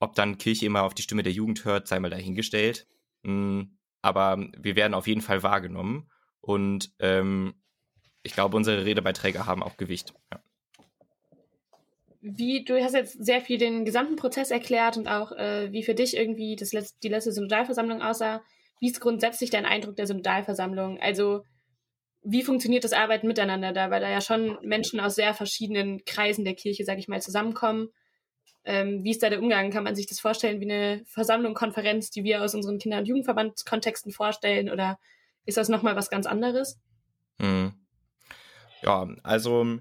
ob 0.00 0.14
dann 0.14 0.38
Kirche 0.38 0.66
immer 0.66 0.82
auf 0.82 0.94
die 0.94 1.02
Stimme 1.02 1.22
der 1.22 1.32
Jugend 1.32 1.64
hört, 1.64 1.88
sei 1.88 1.98
mal 1.98 2.10
dahingestellt. 2.10 2.86
Mhm, 3.22 3.78
aber 4.02 4.38
wir 4.56 4.76
werden 4.76 4.94
auf 4.94 5.06
jeden 5.06 5.22
Fall 5.22 5.42
wahrgenommen. 5.42 6.10
Und 6.40 6.92
ähm, 6.98 7.54
ich 8.22 8.32
glaube, 8.32 8.56
unsere 8.56 8.84
Redebeiträge 8.84 9.46
haben 9.46 9.62
auch 9.62 9.76
Gewicht. 9.76 10.14
Ja. 10.32 10.40
Wie, 12.20 12.64
du 12.64 12.82
hast 12.82 12.94
jetzt 12.94 13.24
sehr 13.24 13.40
viel 13.40 13.58
den 13.58 13.84
gesamten 13.84 14.16
Prozess 14.16 14.50
erklärt 14.50 14.96
und 14.96 15.06
auch, 15.06 15.32
äh, 15.32 15.72
wie 15.72 15.84
für 15.84 15.94
dich 15.94 16.16
irgendwie 16.16 16.56
das 16.56 16.72
Letz-, 16.72 16.98
die 17.02 17.08
letzte 17.08 17.32
Synodalversammlung 17.32 18.02
aussah. 18.02 18.42
Wie 18.80 18.88
ist 18.88 19.00
grundsätzlich 19.00 19.50
dein 19.50 19.66
Eindruck 19.66 19.96
der 19.96 20.06
Synodalversammlung? 20.06 20.98
Also, 21.00 21.44
wie 22.22 22.42
funktioniert 22.42 22.84
das 22.84 22.92
Arbeiten 22.92 23.28
miteinander 23.28 23.72
da? 23.72 23.90
Weil 23.90 24.00
da 24.00 24.10
ja 24.10 24.20
schon 24.20 24.58
Menschen 24.62 25.00
aus 25.00 25.14
sehr 25.14 25.32
verschiedenen 25.32 26.04
Kreisen 26.04 26.44
der 26.44 26.54
Kirche, 26.54 26.84
sag 26.84 26.98
ich 26.98 27.08
mal, 27.08 27.22
zusammenkommen. 27.22 27.88
Ähm, 28.64 29.04
wie 29.04 29.12
ist 29.12 29.22
da 29.22 29.30
der 29.30 29.40
Umgang? 29.40 29.70
Kann 29.70 29.84
man 29.84 29.94
sich 29.94 30.06
das 30.06 30.20
vorstellen 30.20 30.60
wie 30.60 30.70
eine 30.70 31.02
Versammlung, 31.06 31.54
Konferenz, 31.54 32.10
die 32.10 32.24
wir 32.24 32.42
aus 32.42 32.54
unseren 32.54 32.78
Kinder- 32.78 32.98
und 32.98 33.08
Jugendverbandskontexten 33.08 34.12
vorstellen? 34.12 34.70
Oder 34.70 34.98
ist 35.44 35.56
das 35.56 35.68
nochmal 35.68 35.96
was 35.96 36.10
ganz 36.10 36.26
anderes? 36.26 36.80
Hm. 37.40 37.72
Ja, 38.82 39.08
also 39.22 39.78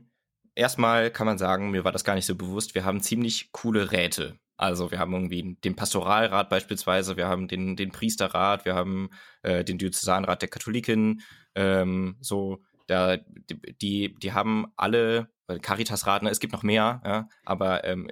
erstmal 0.55 1.11
kann 1.11 1.27
man 1.27 1.37
sagen, 1.37 1.71
mir 1.71 1.83
war 1.83 1.91
das 1.91 2.03
gar 2.03 2.15
nicht 2.15 2.25
so 2.25 2.35
bewusst, 2.35 2.75
wir 2.75 2.85
haben 2.85 3.01
ziemlich 3.01 3.51
coole 3.51 3.91
Räte. 3.91 4.39
Also 4.57 4.89
wir 4.89 4.97
haben 4.97 5.13
irgendwie 5.13 5.55
den 5.63 5.75
Pastoralrat 5.75 6.49
beispielsweise, 6.49 7.15
wir 7.15 7.27
haben 7.27 7.47
den, 7.47 7.75
den 7.75 7.91
Priesterrat, 7.91 8.65
wir 8.65 8.73
haben 8.73 9.09
äh, 9.43 9.63
den 9.63 9.77
Diözesanrat 9.77 10.41
der 10.41 10.49
Katholiken, 10.49 11.21
ähm, 11.53 12.17
so, 12.21 12.63
da, 12.87 13.17
die, 13.17 14.15
die 14.15 14.33
haben 14.33 14.65
alle, 14.75 15.29
Caritasrat, 15.61 16.23
ne, 16.23 16.29
es 16.29 16.39
gibt 16.39 16.53
noch 16.53 16.63
mehr, 16.63 17.01
ja, 17.05 17.29
aber 17.45 17.83
ähm, 17.83 18.09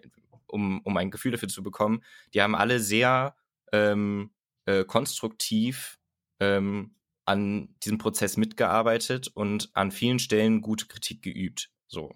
um, 0.48 0.82
um 0.82 0.96
ein 0.98 1.12
Gefühl 1.12 1.32
dafür 1.32 1.50
zu 1.50 1.64
bekommen, 1.64 2.04
die 2.34 2.42
haben 2.42 2.56
alle 2.56 2.80
sehr 2.80 3.36
ähm, 3.72 4.32
äh, 4.66 4.84
konstruktiv 4.86 5.98
ähm, 6.40 6.95
an 7.26 7.76
diesem 7.84 7.98
Prozess 7.98 8.38
mitgearbeitet 8.38 9.28
und 9.34 9.70
an 9.74 9.92
vielen 9.92 10.20
Stellen 10.20 10.62
gute 10.62 10.86
Kritik 10.86 11.22
geübt. 11.22 11.70
So. 11.88 12.16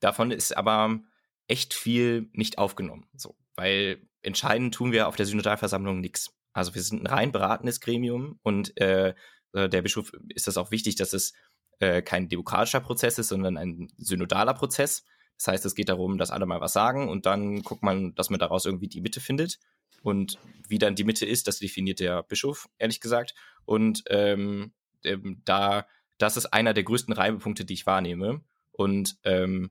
Davon 0.00 0.30
ist 0.30 0.56
aber 0.56 1.00
echt 1.46 1.74
viel 1.74 2.30
nicht 2.32 2.58
aufgenommen. 2.58 3.06
So. 3.14 3.36
Weil 3.56 4.08
entscheidend 4.22 4.74
tun 4.74 4.92
wir 4.92 5.08
auf 5.08 5.16
der 5.16 5.26
Synodalversammlung 5.26 6.00
nichts. 6.00 6.34
Also 6.52 6.74
wir 6.74 6.82
sind 6.82 7.02
ein 7.02 7.06
rein 7.06 7.32
beratendes 7.32 7.80
Gremium 7.80 8.38
und 8.42 8.76
äh, 8.80 9.14
äh, 9.52 9.68
der 9.68 9.82
Bischof 9.82 10.12
ist 10.34 10.46
das 10.46 10.56
auch 10.56 10.70
wichtig, 10.70 10.96
dass 10.96 11.12
es 11.12 11.34
äh, 11.78 12.02
kein 12.02 12.28
demokratischer 12.28 12.80
Prozess 12.80 13.18
ist, 13.18 13.28
sondern 13.28 13.56
ein 13.56 13.88
synodaler 13.96 14.54
Prozess. 14.54 15.04
Das 15.36 15.48
heißt, 15.48 15.66
es 15.66 15.74
geht 15.74 15.88
darum, 15.88 16.18
dass 16.18 16.30
alle 16.30 16.46
mal 16.46 16.60
was 16.60 16.72
sagen 16.72 17.08
und 17.08 17.26
dann 17.26 17.62
guckt 17.62 17.82
man, 17.82 18.14
dass 18.14 18.30
man 18.30 18.40
daraus 18.40 18.64
irgendwie 18.64 18.88
die 18.88 19.00
Mitte 19.00 19.20
findet. 19.20 19.58
Und 20.02 20.38
wie 20.68 20.78
dann 20.78 20.94
die 20.94 21.04
Mitte 21.04 21.26
ist, 21.26 21.48
das 21.48 21.58
definiert 21.58 22.00
der 22.00 22.22
Bischof, 22.22 22.68
ehrlich 22.78 23.00
gesagt. 23.00 23.34
Und 23.68 24.02
ähm, 24.08 24.72
ähm, 25.04 25.42
da, 25.44 25.86
das 26.16 26.38
ist 26.38 26.46
einer 26.46 26.72
der 26.72 26.84
größten 26.84 27.12
Reibepunkte, 27.12 27.66
die 27.66 27.74
ich 27.74 27.84
wahrnehme. 27.84 28.40
Und 28.72 29.18
ähm, 29.24 29.70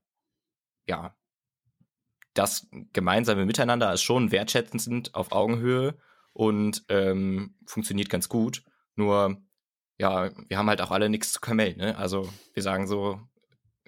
ja, 0.88 1.18
das 2.36 2.68
gemeinsame 2.94 3.48
Miteinander 3.48 3.92
ist 3.92 4.04
schon 4.04 4.32
wertschätzend 4.32 5.16
auf 5.16 5.32
Augenhöhe 5.32 5.98
und 6.32 6.84
ähm, 6.90 7.56
funktioniert 7.66 8.12
ganz 8.12 8.30
gut. 8.30 8.64
Nur, 8.96 9.42
ja, 9.98 10.30
wir 10.48 10.60
haben 10.60 10.70
halt 10.70 10.82
auch 10.82 10.92
alle 10.92 11.10
nichts 11.10 11.32
zu 11.34 11.40
kamellen. 11.40 11.78
Ne? 11.78 11.98
Also 11.98 12.32
wir 12.54 12.62
sagen 12.62 12.86
so, 12.86 13.20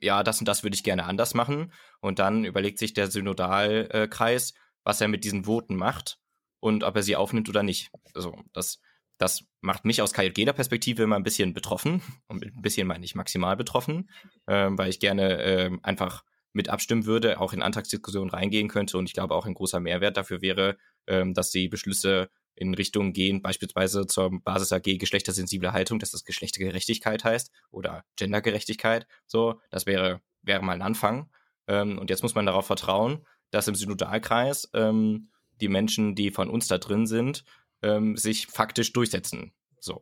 ja, 0.02 0.24
das 0.24 0.40
und 0.40 0.48
das 0.48 0.64
würde 0.64 0.74
ich 0.74 0.84
gerne 0.84 1.04
anders 1.04 1.36
machen. 1.36 1.72
Und 2.02 2.18
dann 2.18 2.46
überlegt 2.46 2.80
sich 2.80 2.96
der 2.96 3.12
Synodalkreis, 3.12 4.56
was 4.84 5.02
er 5.02 5.08
mit 5.08 5.24
diesen 5.24 5.46
Voten 5.46 5.76
macht 5.76 6.20
und 6.60 6.84
ob 6.84 6.96
er 6.96 7.04
sie 7.04 7.16
aufnimmt 7.16 7.48
oder 7.48 7.62
nicht. 7.62 7.92
Also 8.16 8.36
das, 8.54 8.82
das 9.20 9.44
macht 9.62 9.86
mich 9.86 10.02
aus 10.02 10.14
KJGler-Perspektive 10.14 11.04
immer 11.04 11.18
ein 11.18 11.24
bisschen 11.24 11.54
betroffen. 11.54 12.02
Und 12.28 12.44
ein 12.44 12.62
bisschen 12.62 12.88
meine 12.88 13.06
ich 13.06 13.16
maximal 13.16 13.56
betroffen, 13.56 14.10
äh, 14.48 14.70
weil 14.72 14.90
ich 14.90 15.00
gerne 15.00 15.44
äh, 15.44 15.72
einfach 15.84 16.24
mit 16.54 16.70
abstimmen 16.70 17.06
würde, 17.06 17.40
auch 17.40 17.54
in 17.54 17.62
Antragsdiskussionen 17.62 18.32
reingehen 18.32 18.70
könnte. 18.70 18.98
Und 18.98 19.06
ich 19.06 19.14
glaube 19.14 19.36
auch 19.36 19.46
ein 19.46 19.54
großer 19.54 19.82
Mehrwert 19.82 20.18
dafür 20.18 20.42
wäre, 20.42 20.78
ähm, 21.06 21.34
dass 21.34 21.52
die 21.52 21.68
Beschlüsse 21.68 22.30
in 22.56 22.74
Richtung 22.74 23.14
gehen, 23.14 23.42
beispielsweise 23.42 24.08
zur 24.08 24.32
Basis 24.42 24.72
AG 24.74 24.98
geschlechtersensible 24.98 25.74
Haltung, 25.74 26.00
dass 26.00 26.12
das 26.12 26.24
Geschlechtergerechtigkeit 26.24 27.24
heißt 27.24 27.52
oder 27.72 28.06
Gendergerechtigkeit. 28.16 29.06
So, 29.28 29.62
das 29.70 29.86
wäre, 29.86 30.22
wäre 30.42 30.64
mal 30.64 30.74
ein 30.74 30.82
Anfang. 30.82 31.30
Ähm, 31.68 32.00
und 32.00 32.10
jetzt 32.10 32.24
muss 32.24 32.36
man 32.36 32.46
darauf 32.46 32.66
vertrauen, 32.66 33.26
dass 33.52 33.68
im 33.68 33.76
Synodalkreis 33.76 34.70
ähm, 34.74 35.30
die 35.60 35.68
Menschen, 35.68 36.16
die 36.16 36.32
von 36.32 36.50
uns 36.50 36.68
da 36.68 36.78
drin 36.78 37.06
sind, 37.06 37.44
ähm, 37.82 38.18
sich 38.18 38.48
faktisch 38.48 38.94
durchsetzen. 38.94 39.54
So. 39.80 40.02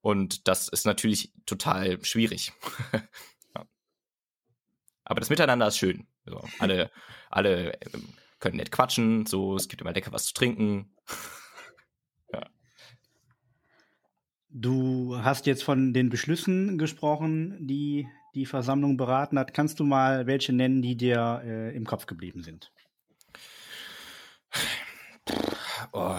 Und 0.00 0.48
das 0.48 0.68
ist 0.68 0.86
natürlich 0.86 1.32
total 1.46 2.04
schwierig. 2.04 2.52
ja. 3.54 3.66
Aber 5.04 5.20
das 5.20 5.30
Miteinander 5.30 5.68
ist 5.68 5.78
schön. 5.78 6.06
So, 6.24 6.42
alle, 6.58 6.90
alle 7.30 7.80
ähm, 7.94 8.08
können 8.38 8.56
nett 8.56 8.70
quatschen, 8.70 9.26
so, 9.26 9.56
es 9.56 9.68
gibt 9.68 9.82
immer 9.82 9.92
lecker 9.92 10.12
was 10.12 10.26
zu 10.26 10.34
trinken. 10.34 10.94
Du 14.50 15.18
hast 15.22 15.44
jetzt 15.44 15.62
von 15.62 15.92
den 15.92 16.08
Beschlüssen 16.08 16.78
gesprochen, 16.78 17.66
die 17.66 18.08
die 18.34 18.46
Versammlung 18.46 18.96
beraten 18.96 19.38
hat. 19.38 19.52
Kannst 19.52 19.78
du 19.78 19.84
mal 19.84 20.26
welche 20.26 20.54
nennen, 20.54 20.80
die 20.80 20.96
dir 20.96 21.42
äh, 21.44 21.76
im 21.76 21.84
Kopf 21.84 22.06
geblieben 22.06 22.42
sind? 22.42 22.72
Oh. 25.92 26.18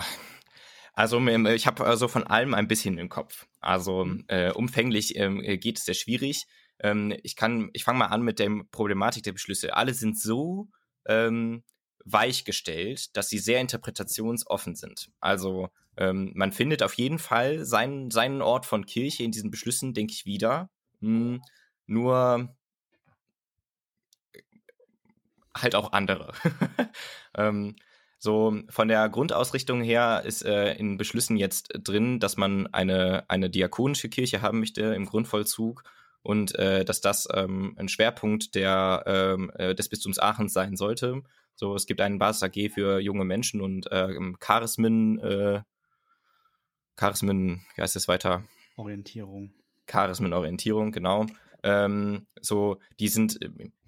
Also 1.00 1.26
ich 1.26 1.66
habe 1.66 1.86
also 1.86 2.10
von 2.10 2.26
allem 2.26 2.54
ein 2.54 2.68
bisschen 2.68 2.98
im 2.98 3.08
Kopf. 3.08 3.48
Also 3.62 4.06
äh, 4.28 4.52
umfänglich 4.52 5.16
äh, 5.16 5.58
geht 5.58 5.78
es 5.78 5.86
sehr 5.86 5.94
schwierig. 5.94 6.46
Ähm, 6.78 7.16
ich 7.24 7.38
kann, 7.38 7.70
ich 7.72 7.86
fange 7.86 8.00
mal 8.00 8.08
an 8.08 8.22
mit 8.22 8.38
der 8.38 8.50
Problematik 8.70 9.24
der 9.24 9.32
Beschlüsse. 9.32 9.78
Alle 9.78 9.94
sind 9.94 10.20
so 10.20 10.68
ähm, 11.06 11.64
weich 12.04 12.44
gestellt, 12.44 13.16
dass 13.16 13.30
sie 13.30 13.38
sehr 13.38 13.62
interpretationsoffen 13.62 14.76
sind. 14.76 15.10
Also 15.22 15.70
ähm, 15.96 16.34
man 16.36 16.52
findet 16.52 16.84
auf 16.84 16.96
jeden 16.96 17.18
Fall 17.18 17.64
seinen, 17.64 18.12
seinen 18.12 18.42
Ort 18.42 18.66
von 18.66 18.86
Kirche 18.86 19.24
in 19.24 19.32
diesen 19.32 19.52
Beschlüssen, 19.52 19.94
denke 19.94 20.12
ich, 20.12 20.26
wieder. 20.26 20.70
Hm, 21.00 21.42
nur 21.88 22.54
halt 25.56 25.76
auch 25.76 25.94
andere. 25.94 26.34
ähm, 27.38 27.78
so 28.20 28.54
von 28.70 28.90
der 28.90 29.08
Grundausrichtung 29.08 29.82
her 29.82 30.24
ist 30.26 30.46
äh, 30.46 30.74
in 30.74 30.98
Beschlüssen 30.98 31.38
jetzt 31.38 31.70
drin, 31.74 32.20
dass 32.20 32.36
man 32.36 32.68
eine, 32.68 33.24
eine 33.30 33.50
diakonische 33.50 34.10
Kirche 34.10 34.42
haben 34.42 34.60
möchte 34.60 34.82
im 34.82 35.06
Grundvollzug 35.06 35.84
und 36.22 36.54
äh, 36.56 36.84
dass 36.84 37.00
das 37.00 37.30
ähm, 37.34 37.76
ein 37.78 37.88
Schwerpunkt 37.88 38.56
der, 38.56 39.04
ähm, 39.08 39.52
äh, 39.56 39.74
des 39.74 39.88
Bistums 39.88 40.20
Aachens 40.20 40.52
sein 40.52 40.76
sollte. 40.76 41.24
So, 41.56 41.76
es 41.76 41.86
gibt 41.86 42.02
einen 42.02 42.20
Basis 42.20 42.44
AG 42.44 42.72
für 42.74 43.00
junge 43.00 43.24
Menschen 43.24 43.62
und 43.62 43.90
äh, 43.92 44.14
Charismen, 44.40 45.20
äh, 45.20 45.62
Charismen, 46.98 47.66
wie 47.76 47.82
heißt 47.82 47.96
es 47.96 48.10
weiter? 48.10 48.44
Orientierung. 48.76 49.54
Charismen-Orientierung, 49.88 50.92
genau. 50.92 51.26
Ähm, 51.64 52.28
so, 52.42 52.78
die 53.00 53.10
sind, 53.10 53.40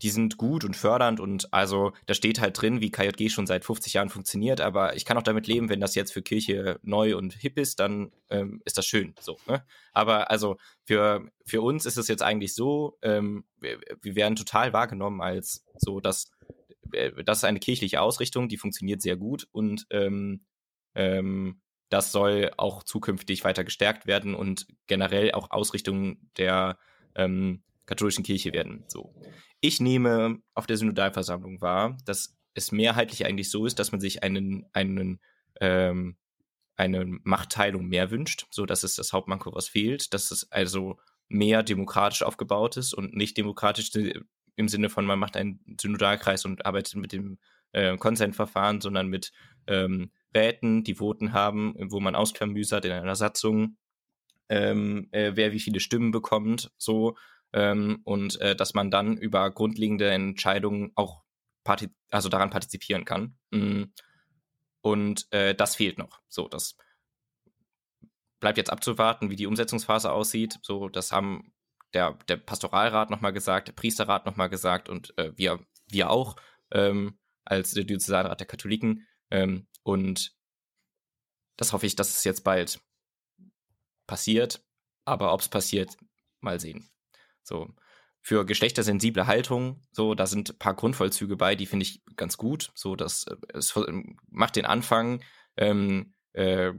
die 0.01 0.10
sind 0.10 0.38
gut 0.38 0.66
und 0.66 0.75
fördernd 0.75 1.20
und 1.20 1.54
also 1.54 1.94
da 2.06 2.13
steht 2.13 2.42
halt 2.42 2.62
drin, 2.62 2.82
wie 2.82 2.92
KJG 2.92 3.30
schon 3.30 3.48
seit 3.48 3.63
50 3.63 3.94
Jahren 3.94 4.10
funktioniert, 4.10 4.62
aber 4.62 4.96
ich 4.96 5.06
kann 5.06 5.18
auch 5.18 5.24
damit 5.24 5.48
leben, 5.48 5.70
wenn 5.70 5.80
das 5.80 5.96
jetzt 5.96 6.12
für 6.12 6.22
Kirche 6.22 6.80
neu 6.84 7.16
und 7.16 7.34
hip 7.34 7.58
ist, 7.58 7.80
dann 7.80 8.12
ähm, 8.30 8.62
ist 8.66 8.78
das 8.78 8.86
schön. 8.86 9.13
So, 9.20 9.38
ne? 9.48 9.63
Aber 9.94 10.30
also 10.32 10.58
für, 10.84 11.30
für 11.46 11.62
uns 11.62 11.86
ist 11.86 11.98
es 11.98 12.08
jetzt 12.08 12.24
eigentlich 12.24 12.54
so, 12.54 12.98
ähm, 13.01 13.46
wir, 13.60 13.80
wir 14.01 14.16
werden 14.16 14.36
total 14.36 14.74
wahrgenommen 14.74 15.22
als 15.22 15.63
so, 15.78 16.00
dass 16.00 16.32
äh, 16.92 17.24
das 17.24 17.40
ist 17.40 17.46
eine 17.46 17.60
kirchliche 17.60 18.01
Ausrichtung, 18.01 18.50
die 18.50 18.58
funktioniert 18.58 19.01
sehr 19.01 19.16
gut 19.16 19.48
und 19.51 19.86
ähm, 19.92 20.46
ähm, 20.96 21.62
das 21.92 22.12
soll 22.13 22.51
auch 22.58 22.84
zukünftig 22.84 23.44
weiter 23.44 23.63
gestärkt 23.63 24.08
werden 24.08 24.34
und 24.34 24.66
generell 24.88 25.34
auch 25.34 25.51
Ausrichtung 25.51 26.18
der 26.38 26.78
ähm, 27.15 27.63
katholischen 27.86 28.24
Kirche 28.24 28.53
werden. 28.53 28.86
So. 28.88 29.13
Ich 29.60 29.80
nehme 29.80 30.39
auf 30.53 30.68
der 30.68 30.77
Synodalversammlung 30.77 31.62
wahr, 31.62 31.98
dass 32.06 32.38
es 32.53 32.72
mehrheitlich 32.72 33.25
eigentlich 33.25 33.50
so 33.50 33.65
ist, 33.65 33.80
dass 33.80 33.91
man 33.91 34.01
sich 34.01 34.24
einen, 34.24 34.65
einen 34.74 35.20
ähm, 35.60 36.18
eine 36.82 37.06
Machtteilung 37.24 37.88
mehr 37.88 38.12
wünscht, 38.12 38.48
so 38.50 38.65
dass 38.65 38.84
es 38.84 38.96
das 38.96 39.13
Hauptmanko, 39.13 39.53
was 39.53 39.68
fehlt, 39.68 40.13
dass 40.13 40.32
es 40.32 40.51
also 40.51 40.98
mehr 41.30 41.63
demokratisch 41.63 42.24
aufgebaut 42.24 42.75
ist 42.75 42.94
und 42.94 43.15
nicht 43.15 43.38
demokratisch 43.38 43.91
im 44.56 44.68
Sinne 44.68 44.89
von, 44.89 45.06
man 45.06 45.20
macht 45.20 45.38
einen 45.38 45.60
Synodalkreis 45.80 46.44
und 46.46 46.65
arbeitet 46.65 46.96
mit 46.96 47.12
dem 47.13 47.38
äh, 47.74 47.96
sondern 48.80 49.08
mit 49.08 49.32
ähm, 49.68 50.12
Räten, 50.36 50.84
die 50.84 50.96
Voten 50.96 51.34
haben, 51.34 51.75
wo 51.89 52.00
man 52.00 52.15
ausklamüsert 52.15 52.84
in 52.86 52.91
einer 52.91 53.15
Satzung, 53.15 53.77
ähm, 54.51 55.08
äh, 55.12 55.31
wer 55.36 55.53
wie 55.53 55.62
viele 55.62 55.79
Stimmen 55.79 56.12
bekommt, 56.12 56.72
so, 56.77 57.15
ähm, 57.53 58.01
und 58.03 58.39
äh, 58.41 58.53
dass 58.55 58.74
man 58.74 58.91
dann 58.91 59.17
über 59.17 59.50
grundlegende 59.50 60.12
Entscheidungen 60.12 60.91
auch 60.96 61.24
also 62.10 62.27
daran 62.27 62.50
partizipieren 62.50 63.05
kann. 63.05 63.38
Mhm. 63.51 63.93
Und 64.81 65.27
äh, 65.31 65.55
das 65.55 65.75
fehlt 65.75 65.98
noch. 65.98 66.22
So, 66.27 66.50
das 66.50 66.75
bleibt 68.39 68.58
jetzt 68.58 68.72
abzuwarten, 68.72 69.29
wie 69.29 69.36
die 69.38 69.46
Umsetzungsphase 69.46 70.12
aussieht. 70.12 70.60
So, 70.63 70.89
das 70.89 71.13
haben 71.13 71.53
der, 71.93 72.17
der 72.27 72.38
Pastoralrat 72.38 73.10
nochmal 73.10 73.31
gesagt, 73.31 73.70
der 73.70 73.74
Priesterrat 73.74 74.25
nochmal 74.25 74.50
gesagt 74.50 74.89
und 74.89 75.17
äh, 75.17 75.31
wir, 75.38 75.60
wir 75.88 76.10
auch 76.10 76.36
ähm, 76.72 77.17
als 77.46 77.72
der 77.72 77.86
Diözesanrat 77.86 78.39
der 78.39 78.48
Katholiken. 78.48 79.08
Ähm, 79.29 79.67
und 79.84 80.34
das 81.55 81.72
hoffe 81.72 81.86
ich, 81.86 81.96
dass 81.96 82.10
es 82.10 82.24
jetzt 82.25 82.43
bald 82.43 82.81
passiert. 84.12 84.62
Aber 85.06 85.34
ob 85.34 85.39
es 85.39 85.48
passiert, 85.48 85.96
mal 86.41 86.60
sehen. 86.60 86.89
So. 87.44 87.70
Für 88.20 88.46
geschlechtersensible 88.46 89.25
Haltung, 89.25 89.82
so, 89.91 90.13
da 90.13 90.27
sind 90.27 90.51
ein 90.51 90.60
paar 90.60 90.75
Grundvollzüge 90.75 91.38
bei, 91.38 91.56
die 91.56 91.65
finde 91.65 91.86
ich 91.86 92.03
ganz 92.18 92.38
gut. 92.38 92.72
So, 92.75 92.98
das 92.98 93.24
äh, 93.24 93.36
es 93.53 93.74
macht 94.30 94.58
den 94.58 94.65
Anfang, 94.65 95.24
ähm, 95.56 96.13
äh, 96.34 96.74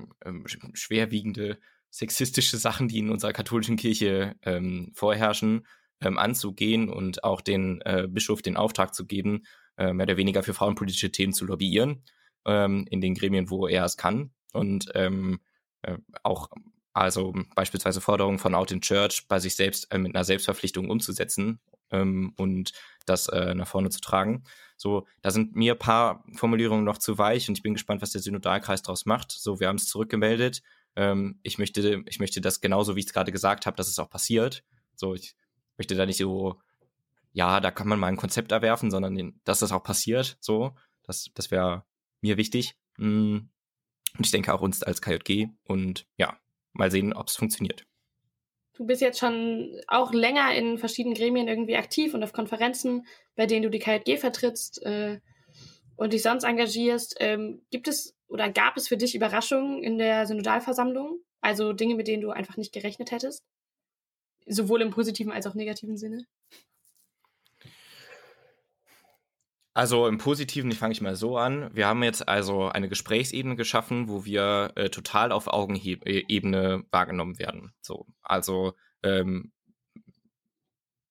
schwerwiegende 0.74 1.58
sexistische 1.90 2.58
Sachen, 2.58 2.88
die 2.88 2.98
in 2.98 3.10
unserer 3.10 3.32
katholischen 3.32 3.76
Kirche 3.76 4.36
ähm, 4.42 4.92
vorherrschen, 4.94 5.66
ähm, 6.00 6.18
anzugehen 6.18 6.88
und 6.88 7.24
auch 7.24 7.40
den 7.40 7.80
äh, 7.80 8.06
Bischof 8.08 8.42
den 8.42 8.56
Auftrag 8.56 8.94
zu 8.94 9.06
geben, 9.06 9.42
äh, 9.78 9.92
mehr 9.92 10.04
oder 10.04 10.16
weniger 10.18 10.42
für 10.42 10.54
frauenpolitische 10.54 11.10
Themen 11.10 11.32
zu 11.32 11.44
lobbyieren 11.46 12.04
ähm, 12.46 12.86
in 12.90 13.00
den 13.00 13.14
Gremien, 13.14 13.50
wo 13.50 13.66
er 13.66 13.84
es 13.84 13.96
kann. 13.96 14.32
Und 14.52 14.90
ähm, 14.94 15.40
äh, 15.82 15.96
auch 16.22 16.50
also 16.92 17.32
beispielsweise 17.54 18.00
Forderungen 18.00 18.38
von 18.38 18.54
Out 18.54 18.70
in 18.72 18.80
Church 18.80 19.26
bei 19.28 19.38
sich 19.38 19.56
selbst 19.56 19.90
äh, 19.92 19.99
mit 19.99 20.14
einer 20.14 20.25
Selbstverpflichtung 20.25 20.90
umzusetzen 20.90 21.61
ähm, 21.90 22.34
und 22.37 22.72
das 23.06 23.28
äh, 23.28 23.54
nach 23.54 23.68
vorne 23.68 23.90
zu 23.90 24.00
tragen. 24.00 24.44
So, 24.76 25.06
da 25.22 25.30
sind 25.30 25.54
mir 25.54 25.72
ein 25.72 25.78
paar 25.78 26.25
Formulierungen 26.34 26.84
noch 26.84 26.99
zu 26.99 27.18
weich 27.18 27.49
und 27.49 27.56
ich 27.56 27.62
bin 27.62 27.75
gespannt, 27.75 28.02
was 28.02 28.11
der 28.11 28.20
Synodalkreis 28.20 28.82
daraus 28.82 29.06
macht. 29.06 29.32
So, 29.32 29.61
wir 29.61 29.68
haben 29.68 29.76
es 29.76 29.87
zurückgemeldet. 29.87 30.62
Ähm, 30.96 31.38
ich 31.42 31.58
möchte, 31.58 32.02
ich 32.06 32.18
möchte 32.18 32.40
das 32.40 32.61
genauso, 32.61 32.96
wie 32.96 33.00
ich 33.00 33.06
es 33.06 33.12
gerade 33.12 33.32
gesagt 33.32 33.66
habe, 33.66 33.76
dass 33.76 33.88
es 33.88 33.99
auch 33.99 34.11
passiert. 34.11 34.64
So, 34.94 35.14
ich 35.14 35.34
möchte 35.78 35.94
da 35.94 36.04
nicht 36.04 36.18
so, 36.18 36.61
ja, 37.32 37.61
da 37.61 37.70
kann 37.70 37.88
man 37.88 37.99
mal 37.99 38.08
ein 38.08 38.16
Konzept 38.16 38.52
erwerfen, 38.52 38.90
sondern 38.90 39.40
dass 39.44 39.61
das 39.61 39.72
auch 39.72 39.82
passiert. 39.82 40.37
So, 40.40 40.75
das, 41.04 41.30
das 41.34 41.50
wäre 41.50 41.84
mir 42.20 42.37
wichtig. 42.37 42.75
Mm. 42.99 43.38
Und 44.18 44.26
ich 44.26 44.30
denke 44.30 44.52
auch 44.52 44.61
uns 44.61 44.82
als 44.82 45.00
KJG. 45.00 45.49
Und 45.64 46.06
ja, 46.18 46.37
mal 46.72 46.90
sehen, 46.90 47.12
ob 47.12 47.28
es 47.28 47.36
funktioniert. 47.36 47.84
Du 48.74 48.86
bist 48.86 49.02
jetzt 49.02 49.18
schon 49.18 49.80
auch 49.86 50.12
länger 50.12 50.54
in 50.54 50.78
verschiedenen 50.78 51.14
Gremien 51.14 51.46
irgendwie 51.46 51.76
aktiv 51.76 52.14
und 52.14 52.24
auf 52.24 52.32
Konferenzen, 52.32 53.06
bei 53.36 53.46
denen 53.46 53.64
du 53.64 53.70
die 53.70 53.78
KJG 53.78 54.16
vertrittst 54.16 54.82
äh, 54.82 55.20
und 55.96 56.12
dich 56.12 56.22
sonst 56.22 56.44
engagierst. 56.44 57.16
Ähm, 57.20 57.62
gibt 57.70 57.86
es 57.86 58.16
oder 58.28 58.50
gab 58.50 58.78
es 58.78 58.88
für 58.88 58.96
dich 58.96 59.14
Überraschungen 59.14 59.82
in 59.82 59.98
der 59.98 60.26
Synodalversammlung? 60.26 61.20
Also 61.42 61.74
Dinge, 61.74 61.96
mit 61.96 62.08
denen 62.08 62.22
du 62.22 62.30
einfach 62.30 62.56
nicht 62.56 62.72
gerechnet 62.72 63.10
hättest? 63.10 63.42
Sowohl 64.46 64.80
im 64.80 64.90
positiven 64.90 65.32
als 65.32 65.46
auch 65.46 65.54
negativen 65.54 65.98
Sinne? 65.98 66.24
Also 69.74 70.06
im 70.06 70.18
Positiven, 70.18 70.70
ich 70.70 70.78
fange 70.78 70.92
ich 70.92 71.00
mal 71.00 71.16
so 71.16 71.38
an. 71.38 71.70
Wir 71.74 71.86
haben 71.86 72.02
jetzt 72.02 72.28
also 72.28 72.68
eine 72.68 72.90
Gesprächsebene 72.90 73.56
geschaffen, 73.56 74.08
wo 74.08 74.24
wir 74.26 74.72
äh, 74.74 74.90
total 74.90 75.32
auf 75.32 75.46
Augenebene 75.46 76.84
wahrgenommen 76.90 77.38
werden. 77.38 77.72
So, 77.80 78.06
also 78.22 78.74
ähm, 79.02 79.50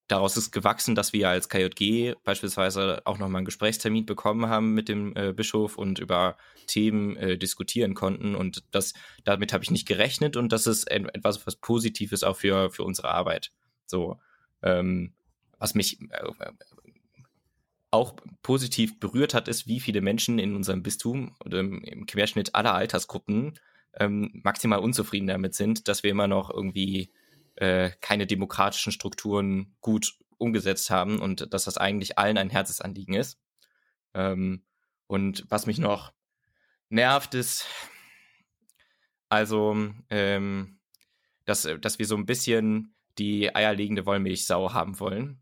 daraus 0.08 0.38
ist 0.38 0.52
gewachsen, 0.52 0.94
dass 0.94 1.12
wir 1.12 1.30
als 1.30 1.50
KJG 1.50 2.16
beispielsweise 2.24 3.02
auch 3.06 3.18
nochmal 3.18 3.40
einen 3.40 3.46
Gesprächstermin 3.46 4.06
bekommen 4.06 4.48
haben 4.48 4.74
mit 4.76 4.90
dem 4.90 5.16
äh, 5.16 5.34
Bischof 5.34 5.78
und 5.78 5.98
über 5.98 6.38
Themen 6.68 7.16
äh, 7.16 7.38
diskutieren 7.38 7.96
konnten. 7.96 8.36
Und 8.36 8.64
das, 8.72 8.94
damit 9.24 9.54
habe 9.54 9.64
ich 9.64 9.72
nicht 9.72 9.88
gerechnet 9.88 10.38
und 10.38 10.52
das 10.52 10.68
ist 10.68 10.92
etwas, 10.92 11.48
was 11.48 11.56
Positives 11.56 12.24
auch 12.24 12.38
für, 12.38 12.70
für 12.70 12.84
unsere 12.84 13.10
Arbeit. 13.10 13.52
So, 13.88 14.20
ähm, 14.62 15.14
was 15.58 15.74
mich 15.76 16.00
äh, 16.02 16.28
auch 17.92 18.16
positiv 18.42 19.00
berührt 19.00 19.34
hat, 19.34 19.50
ist, 19.50 19.68
wie 19.68 19.82
viele 19.82 20.02
Menschen 20.02 20.40
in 20.40 20.56
unserem 20.56 20.82
Bistum 20.82 21.36
oder 21.44 21.60
im 21.60 22.06
Querschnitt 22.06 22.56
aller 22.56 22.74
Altersgruppen 22.74 23.60
ähm, 24.00 24.40
maximal 24.44 24.80
unzufrieden 24.80 25.28
damit 25.28 25.54
sind, 25.54 25.90
dass 25.90 26.02
wir 26.02 26.12
immer 26.12 26.28
noch 26.28 26.50
irgendwie 26.50 27.12
äh, 27.56 27.92
keine 28.00 28.26
demokratischen 28.26 28.94
Strukturen 28.94 29.76
gut 29.82 30.16
umgesetzt 30.38 30.90
haben 30.90 31.20
und 31.20 31.54
dass 31.54 31.66
das 31.66 31.78
eigentlich 31.78 32.18
allen 32.18 32.38
ein 32.38 32.50
Herzensanliegen 32.50 33.14
ist. 33.14 33.38
Ähm, 34.14 34.64
und 35.08 35.46
was 35.50 35.66
mich 35.66 35.78
noch 35.78 36.14
nervt, 36.88 37.34
ist 37.34 37.68
also, 39.28 39.76
ähm, 40.10 40.80
dass, 41.44 41.68
dass 41.82 42.00
wir 42.00 42.06
so 42.06 42.16
ein 42.16 42.26
bisschen 42.26 42.96
die 43.18 43.54
eierlegende 43.54 44.06
Wollmilchsau 44.06 44.74
haben 44.74 45.00
wollen 45.00 45.41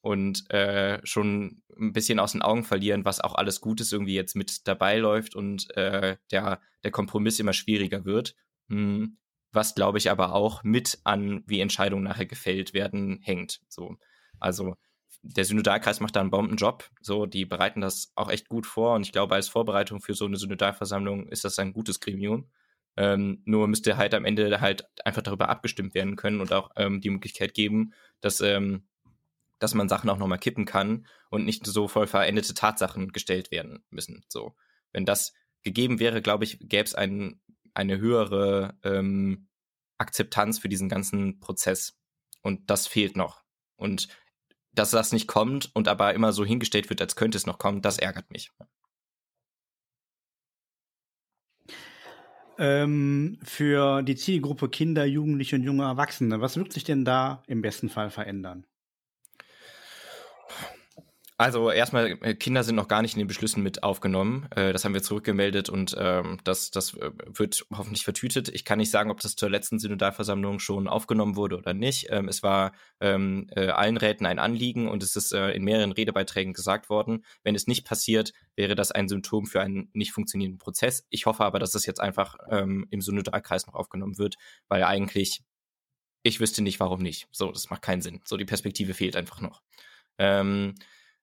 und 0.00 0.50
äh, 0.50 1.00
schon 1.04 1.62
ein 1.78 1.92
bisschen 1.92 2.18
aus 2.18 2.32
den 2.32 2.42
Augen 2.42 2.64
verlieren, 2.64 3.04
was 3.04 3.20
auch 3.20 3.34
alles 3.34 3.60
Gutes 3.60 3.92
irgendwie 3.92 4.14
jetzt 4.14 4.34
mit 4.34 4.66
dabei 4.66 4.98
läuft 4.98 5.34
und 5.34 5.74
äh, 5.76 6.16
der, 6.30 6.60
der 6.84 6.90
Kompromiss 6.90 7.38
immer 7.38 7.52
schwieriger 7.52 8.04
wird. 8.04 8.34
Hm, 8.68 9.18
was 9.52 9.74
glaube 9.74 9.98
ich 9.98 10.10
aber 10.10 10.34
auch 10.34 10.62
mit 10.62 11.00
an, 11.04 11.42
wie 11.46 11.60
Entscheidungen 11.60 12.04
nachher 12.04 12.26
gefällt 12.26 12.72
werden, 12.72 13.20
hängt. 13.22 13.60
So. 13.68 13.96
Also 14.38 14.76
der 15.22 15.44
Synodalkreis 15.44 16.00
macht 16.00 16.16
da 16.16 16.20
einen 16.20 16.30
Bombenjob. 16.30 16.88
So, 17.02 17.26
die 17.26 17.44
bereiten 17.44 17.80
das 17.80 18.12
auch 18.14 18.30
echt 18.30 18.48
gut 18.48 18.66
vor 18.66 18.94
und 18.94 19.02
ich 19.02 19.12
glaube, 19.12 19.34
als 19.34 19.48
Vorbereitung 19.48 20.00
für 20.00 20.14
so 20.14 20.24
eine 20.24 20.36
Synodalversammlung 20.36 21.28
ist 21.28 21.44
das 21.44 21.58
ein 21.58 21.72
gutes 21.72 22.00
Gremium. 22.00 22.48
Ähm, 22.96 23.42
nur 23.44 23.68
müsste 23.68 23.96
halt 23.96 24.14
am 24.14 24.24
Ende 24.24 24.60
halt 24.60 24.84
einfach 25.04 25.22
darüber 25.22 25.48
abgestimmt 25.48 25.94
werden 25.94 26.16
können 26.16 26.40
und 26.40 26.52
auch 26.52 26.70
ähm, 26.76 27.00
die 27.00 27.10
Möglichkeit 27.10 27.54
geben, 27.54 27.92
dass 28.20 28.40
ähm, 28.40 28.84
dass 29.60 29.74
man 29.74 29.88
Sachen 29.88 30.10
auch 30.10 30.18
nochmal 30.18 30.38
kippen 30.38 30.64
kann 30.64 31.06
und 31.30 31.44
nicht 31.44 31.64
so 31.64 31.86
voll 31.86 32.08
verendete 32.08 32.54
Tatsachen 32.54 33.12
gestellt 33.12 33.52
werden 33.52 33.84
müssen. 33.90 34.24
So, 34.28 34.56
wenn 34.92 35.04
das 35.04 35.32
gegeben 35.62 36.00
wäre, 36.00 36.22
glaube 36.22 36.44
ich, 36.44 36.58
gäbe 36.60 36.84
es 36.84 36.94
ein, 36.94 37.40
eine 37.74 37.98
höhere 37.98 38.76
ähm, 38.82 39.48
Akzeptanz 39.98 40.58
für 40.58 40.68
diesen 40.68 40.88
ganzen 40.88 41.38
Prozess. 41.38 41.98
Und 42.42 42.70
das 42.70 42.86
fehlt 42.86 43.16
noch. 43.16 43.42
Und 43.76 44.08
dass 44.72 44.90
das 44.90 45.12
nicht 45.12 45.28
kommt 45.28 45.70
und 45.74 45.88
aber 45.88 46.14
immer 46.14 46.32
so 46.32 46.44
hingestellt 46.44 46.88
wird, 46.90 47.00
als 47.00 47.16
könnte 47.16 47.36
es 47.36 47.46
noch 47.46 47.58
kommen, 47.58 47.82
das 47.82 47.98
ärgert 47.98 48.30
mich. 48.30 48.50
Ähm, 52.56 53.38
für 53.42 54.02
die 54.02 54.16
Zielgruppe 54.16 54.68
Kinder, 54.68 55.04
Jugendliche 55.04 55.56
und 55.56 55.64
junge 55.64 55.84
Erwachsene, 55.84 56.40
was 56.40 56.56
wird 56.56 56.72
sich 56.72 56.84
denn 56.84 57.04
da 57.04 57.42
im 57.46 57.62
besten 57.62 57.88
Fall 57.88 58.10
verändern? 58.10 58.66
Also 61.40 61.70
erstmal, 61.70 62.18
äh, 62.20 62.34
Kinder 62.34 62.62
sind 62.64 62.76
noch 62.76 62.86
gar 62.86 63.00
nicht 63.00 63.14
in 63.14 63.18
den 63.18 63.26
Beschlüssen 63.26 63.62
mit 63.62 63.82
aufgenommen. 63.82 64.46
Äh, 64.54 64.74
das 64.74 64.84
haben 64.84 64.92
wir 64.92 65.02
zurückgemeldet 65.02 65.70
und 65.70 65.96
ähm, 65.98 66.36
das, 66.44 66.70
das 66.70 66.92
äh, 66.92 67.12
wird 67.24 67.64
hoffentlich 67.74 68.04
vertütet. 68.04 68.50
Ich 68.50 68.66
kann 68.66 68.76
nicht 68.76 68.90
sagen, 68.90 69.10
ob 69.10 69.20
das 69.20 69.36
zur 69.36 69.48
letzten 69.48 69.78
Synodalversammlung 69.78 70.58
schon 70.58 70.86
aufgenommen 70.86 71.36
wurde 71.36 71.56
oder 71.56 71.72
nicht. 71.72 72.08
Ähm, 72.10 72.28
es 72.28 72.42
war 72.42 72.72
ähm, 73.00 73.46
allen 73.56 73.96
Räten 73.96 74.26
ein 74.26 74.38
Anliegen 74.38 74.86
und 74.86 75.02
es 75.02 75.16
ist 75.16 75.32
in 75.32 75.64
mehreren 75.64 75.92
Redebeiträgen 75.92 76.52
gesagt 76.52 76.90
worden. 76.90 77.24
Wenn 77.42 77.54
es 77.54 77.66
nicht 77.66 77.86
passiert, 77.86 78.34
wäre 78.54 78.74
das 78.74 78.92
ein 78.92 79.08
Symptom 79.08 79.46
für 79.46 79.62
einen 79.62 79.88
nicht 79.94 80.12
funktionierenden 80.12 80.58
Prozess. 80.58 81.06
Ich 81.08 81.24
hoffe 81.24 81.46
aber, 81.46 81.58
dass 81.58 81.74
es 81.74 81.86
jetzt 81.86 82.00
einfach 82.00 82.36
im 82.50 83.00
Synodalkreis 83.00 83.66
noch 83.66 83.74
aufgenommen 83.74 84.18
wird, 84.18 84.34
weil 84.68 84.84
eigentlich 84.84 85.40
ich 86.22 86.38
wüsste 86.38 86.62
nicht, 86.62 86.80
warum 86.80 87.00
nicht. 87.00 87.28
So, 87.32 87.50
das 87.50 87.70
macht 87.70 87.80
keinen 87.80 88.02
Sinn. 88.02 88.20
So, 88.24 88.36
die 88.36 88.44
Perspektive 88.44 88.92
fehlt 88.92 89.16
einfach 89.16 89.40
noch. 89.40 89.62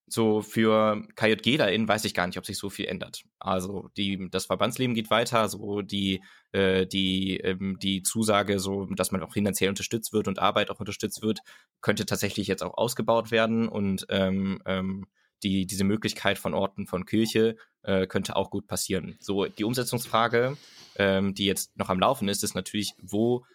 So 0.10 0.42
für 0.42 1.02
KJG 1.16 1.58
da 1.58 1.68
in 1.68 1.88
weiß 1.88 2.06
ich 2.06 2.14
gar 2.14 2.28
nicht, 2.28 2.38
ob 2.38 2.46
sich 2.46 2.58
so 2.58 2.70
viel 2.70 2.86
ändert. 2.86 3.24
Also 3.40 3.90
die, 3.98 4.30
das 4.32 4.46
Verbandsleben 4.46 4.96
geht 4.96 5.10
weiter, 5.10 5.50
so 5.50 5.82
die, 5.82 6.24
äh, 6.54 6.86
die, 6.86 7.38
ähm, 7.38 7.78
die 7.80 8.04
Zusage, 8.04 8.60
so 8.60 8.86
dass 8.86 9.12
man 9.12 9.22
auch 9.22 9.34
finanziell 9.34 9.70
unterstützt 9.70 10.14
wird 10.14 10.30
und 10.30 10.40
Arbeit 10.40 10.70
auch 10.72 10.80
unterstützt 10.80 11.22
wird, 11.22 11.40
könnte 11.82 12.06
tatsächlich 12.06 12.48
jetzt 12.48 12.64
auch 12.64 12.78
ausgebaut 12.78 13.32
werden 13.32 13.68
und 13.68 14.06
ähm, 14.10 14.62
ähm, 14.66 15.08
die, 15.44 15.68
diese 15.68 15.84
Möglichkeit 15.84 16.38
von 16.38 16.54
Orten 16.54 16.88
von 16.88 17.06
Kirche 17.06 17.58
äh, 17.84 18.08
könnte 18.08 18.36
auch 18.36 18.50
gut 18.50 18.66
passieren. 18.66 19.18
So 19.20 19.46
die 19.46 19.66
Umsetzungsfrage, 19.66 20.58
ähm, 20.96 21.34
die 21.34 21.46
jetzt 21.46 21.78
noch 21.78 21.90
am 21.90 22.00
Laufen 22.00 22.30
ist, 22.30 22.44
ist 22.44 22.56
natürlich, 22.56 22.94
wo 23.02 23.46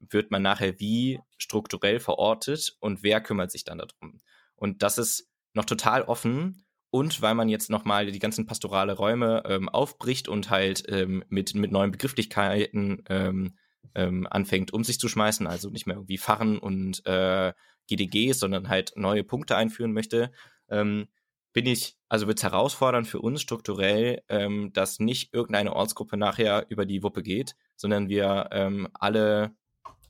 wird 0.00 0.30
man 0.30 0.42
nachher 0.42 0.80
wie 0.80 1.20
strukturell 1.36 2.00
verortet 2.00 2.76
und 2.80 3.02
wer 3.02 3.20
kümmert 3.20 3.50
sich 3.50 3.64
dann 3.64 3.78
darum? 3.78 4.20
Und 4.56 4.82
das 4.82 4.98
ist 4.98 5.27
noch 5.58 5.66
total 5.66 6.02
offen 6.02 6.64
und 6.90 7.20
weil 7.20 7.34
man 7.34 7.48
jetzt 7.48 7.68
nochmal 7.68 8.06
die 8.06 8.18
ganzen 8.18 8.46
pastorale 8.46 8.94
Räume 8.94 9.42
ähm, 9.44 9.68
aufbricht 9.68 10.28
und 10.28 10.48
halt 10.48 10.84
ähm, 10.88 11.22
mit, 11.28 11.54
mit 11.54 11.70
neuen 11.70 11.90
Begrifflichkeiten 11.90 13.02
ähm, 13.08 13.58
ähm, 13.94 14.26
anfängt, 14.30 14.72
um 14.72 14.84
sich 14.84 14.98
zu 14.98 15.08
schmeißen, 15.08 15.46
also 15.46 15.68
nicht 15.68 15.86
mehr 15.86 15.96
irgendwie 15.96 16.18
Pfarren 16.18 16.58
und 16.58 17.04
äh, 17.04 17.52
GDGs, 17.88 18.38
sondern 18.38 18.68
halt 18.68 18.92
neue 18.96 19.24
Punkte 19.24 19.56
einführen 19.56 19.92
möchte, 19.92 20.30
ähm, 20.68 21.08
bin 21.52 21.66
ich, 21.66 21.96
also 22.08 22.26
wird 22.26 22.38
es 22.38 22.44
herausfordernd 22.44 23.08
für 23.08 23.20
uns 23.20 23.42
strukturell, 23.42 24.22
ähm, 24.28 24.72
dass 24.72 25.00
nicht 25.00 25.34
irgendeine 25.34 25.74
Ortsgruppe 25.74 26.16
nachher 26.16 26.66
über 26.68 26.86
die 26.86 27.02
Wuppe 27.02 27.22
geht, 27.22 27.54
sondern 27.76 28.08
wir 28.08 28.90
alle 28.94 29.52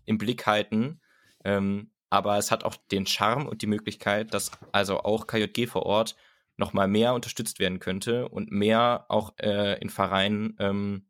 im 0.07 0.17
Blick 0.17 0.47
halten, 0.47 1.01
aber 2.11 2.39
es 2.39 2.51
hat 2.51 2.65
auch 2.65 2.77
den 2.91 3.07
Charme 3.07 3.47
und 3.47 3.63
die 3.63 3.67
Möglichkeit, 3.67 4.33
dass 4.35 4.51
also 4.73 5.01
auch 5.01 5.27
KJG 5.27 5.67
vor 5.67 5.85
Ort 5.85 6.17
nochmal 6.57 6.89
mehr 6.89 7.15
unterstützt 7.15 7.59
werden 7.59 7.79
könnte 7.79 8.29
und 8.29 8.51
mehr 8.51 9.07
auch 9.09 9.35
äh, 9.39 9.81
in 9.81 9.91
Vereinen 9.91 10.57
ähm, 10.59 11.07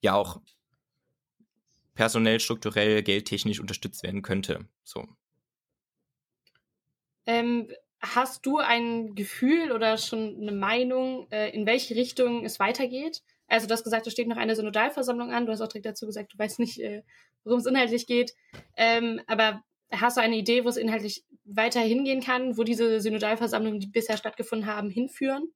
ja 0.00 0.14
auch 0.14 0.40
personell, 1.94 2.38
strukturell, 2.40 3.02
geldtechnisch 3.02 3.60
unterstützt 3.60 4.02
werden 4.02 4.22
könnte. 4.22 4.68
So. 4.84 5.08
Ähm, 7.24 7.68
hast 8.00 8.44
du 8.46 8.58
ein 8.58 9.14
Gefühl 9.14 9.72
oder 9.72 9.96
schon 9.96 10.36
eine 10.40 10.52
Meinung, 10.52 11.26
äh, 11.30 11.50
in 11.50 11.66
welche 11.66 11.96
Richtung 11.96 12.44
es 12.44 12.60
weitergeht? 12.60 13.22
Also 13.48 13.66
du 13.66 13.72
hast 13.72 13.84
gesagt, 13.84 14.06
es 14.06 14.12
steht 14.12 14.28
noch 14.28 14.36
eine 14.36 14.54
Synodalversammlung 14.54 15.32
an. 15.32 15.46
Du 15.46 15.52
hast 15.52 15.60
auch 15.60 15.68
direkt 15.68 15.86
dazu 15.86 16.06
gesagt, 16.06 16.32
du 16.32 16.38
weißt 16.38 16.58
nicht, 16.58 16.80
äh, 16.80 17.02
worum 17.44 17.60
es 17.60 17.66
inhaltlich 17.66 18.06
geht. 18.06 18.34
Ähm, 18.76 19.20
aber 19.26 19.64
hast 19.92 20.16
du 20.16 20.20
eine 20.20 20.36
Idee, 20.36 20.64
wo 20.64 20.68
es 20.68 20.76
inhaltlich 20.76 21.24
weiter 21.44 21.80
hingehen 21.80 22.20
kann, 22.20 22.56
wo 22.56 22.64
diese 22.64 23.00
Synodalversammlungen, 23.00 23.80
die 23.80 23.86
bisher 23.86 24.16
stattgefunden 24.16 24.66
haben, 24.66 24.90
hinführen? 24.90 25.52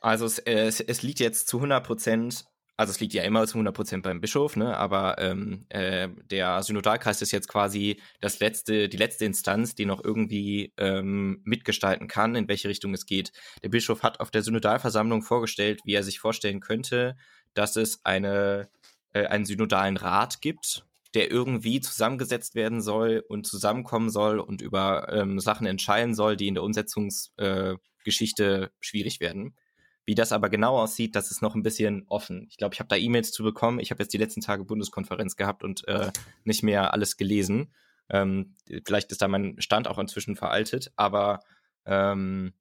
Also 0.00 0.26
es, 0.26 0.38
es, 0.38 0.80
es 0.80 1.02
liegt 1.02 1.20
jetzt 1.20 1.48
zu 1.48 1.56
100 1.58 1.84
Prozent 1.84 2.44
also 2.78 2.90
es 2.90 3.00
liegt 3.00 3.14
ja 3.14 3.22
immer 3.22 3.46
zu 3.46 3.58
100% 3.58 4.02
beim 4.02 4.20
Bischof, 4.20 4.54
ne? 4.56 4.76
aber 4.76 5.18
ähm, 5.18 5.64
äh, 5.70 6.08
der 6.30 6.62
Synodalkreis 6.62 7.22
ist 7.22 7.32
jetzt 7.32 7.48
quasi 7.48 7.98
das 8.20 8.38
letzte, 8.40 8.90
die 8.90 8.98
letzte 8.98 9.24
Instanz, 9.24 9.74
die 9.74 9.86
noch 9.86 10.04
irgendwie 10.04 10.74
ähm, 10.76 11.40
mitgestalten 11.44 12.06
kann, 12.06 12.34
in 12.34 12.48
welche 12.48 12.68
Richtung 12.68 12.92
es 12.92 13.06
geht. 13.06 13.32
Der 13.62 13.70
Bischof 13.70 14.02
hat 14.02 14.20
auf 14.20 14.30
der 14.30 14.42
Synodalversammlung 14.42 15.22
vorgestellt, 15.22 15.80
wie 15.84 15.94
er 15.94 16.02
sich 16.02 16.18
vorstellen 16.18 16.60
könnte, 16.60 17.16
dass 17.54 17.76
es 17.76 18.04
eine, 18.04 18.68
äh, 19.14 19.24
einen 19.24 19.46
synodalen 19.46 19.96
Rat 19.96 20.42
gibt, 20.42 20.84
der 21.16 21.30
irgendwie 21.30 21.80
zusammengesetzt 21.80 22.54
werden 22.54 22.82
soll 22.82 23.24
und 23.26 23.46
zusammenkommen 23.46 24.10
soll 24.10 24.38
und 24.38 24.60
über 24.60 25.10
ähm, 25.10 25.40
Sachen 25.40 25.66
entscheiden 25.66 26.14
soll, 26.14 26.36
die 26.36 26.46
in 26.46 26.54
der 26.54 26.62
Umsetzungsgeschichte 26.62 28.64
äh, 28.64 28.68
schwierig 28.80 29.20
werden. 29.20 29.56
Wie 30.04 30.14
das 30.14 30.30
aber 30.30 30.50
genau 30.50 30.78
aussieht, 30.78 31.16
das 31.16 31.30
ist 31.30 31.40
noch 31.40 31.54
ein 31.54 31.62
bisschen 31.62 32.04
offen. 32.08 32.46
Ich 32.50 32.58
glaube, 32.58 32.74
ich 32.74 32.80
habe 32.80 32.88
da 32.88 32.96
E-Mails 32.96 33.32
zu 33.32 33.42
bekommen. 33.42 33.80
Ich 33.80 33.90
habe 33.90 34.02
jetzt 34.02 34.12
die 34.12 34.18
letzten 34.18 34.42
Tage 34.42 34.66
Bundeskonferenz 34.66 35.36
gehabt 35.36 35.64
und 35.64 35.88
äh, 35.88 36.12
nicht 36.44 36.62
mehr 36.62 36.92
alles 36.92 37.16
gelesen. 37.16 37.72
Ähm, 38.10 38.54
vielleicht 38.84 39.10
ist 39.10 39.22
da 39.22 39.26
mein 39.26 39.58
Stand 39.58 39.88
auch 39.88 39.98
inzwischen 39.98 40.36
veraltet, 40.36 40.92
aber 40.96 41.40
ähm, 41.86 42.52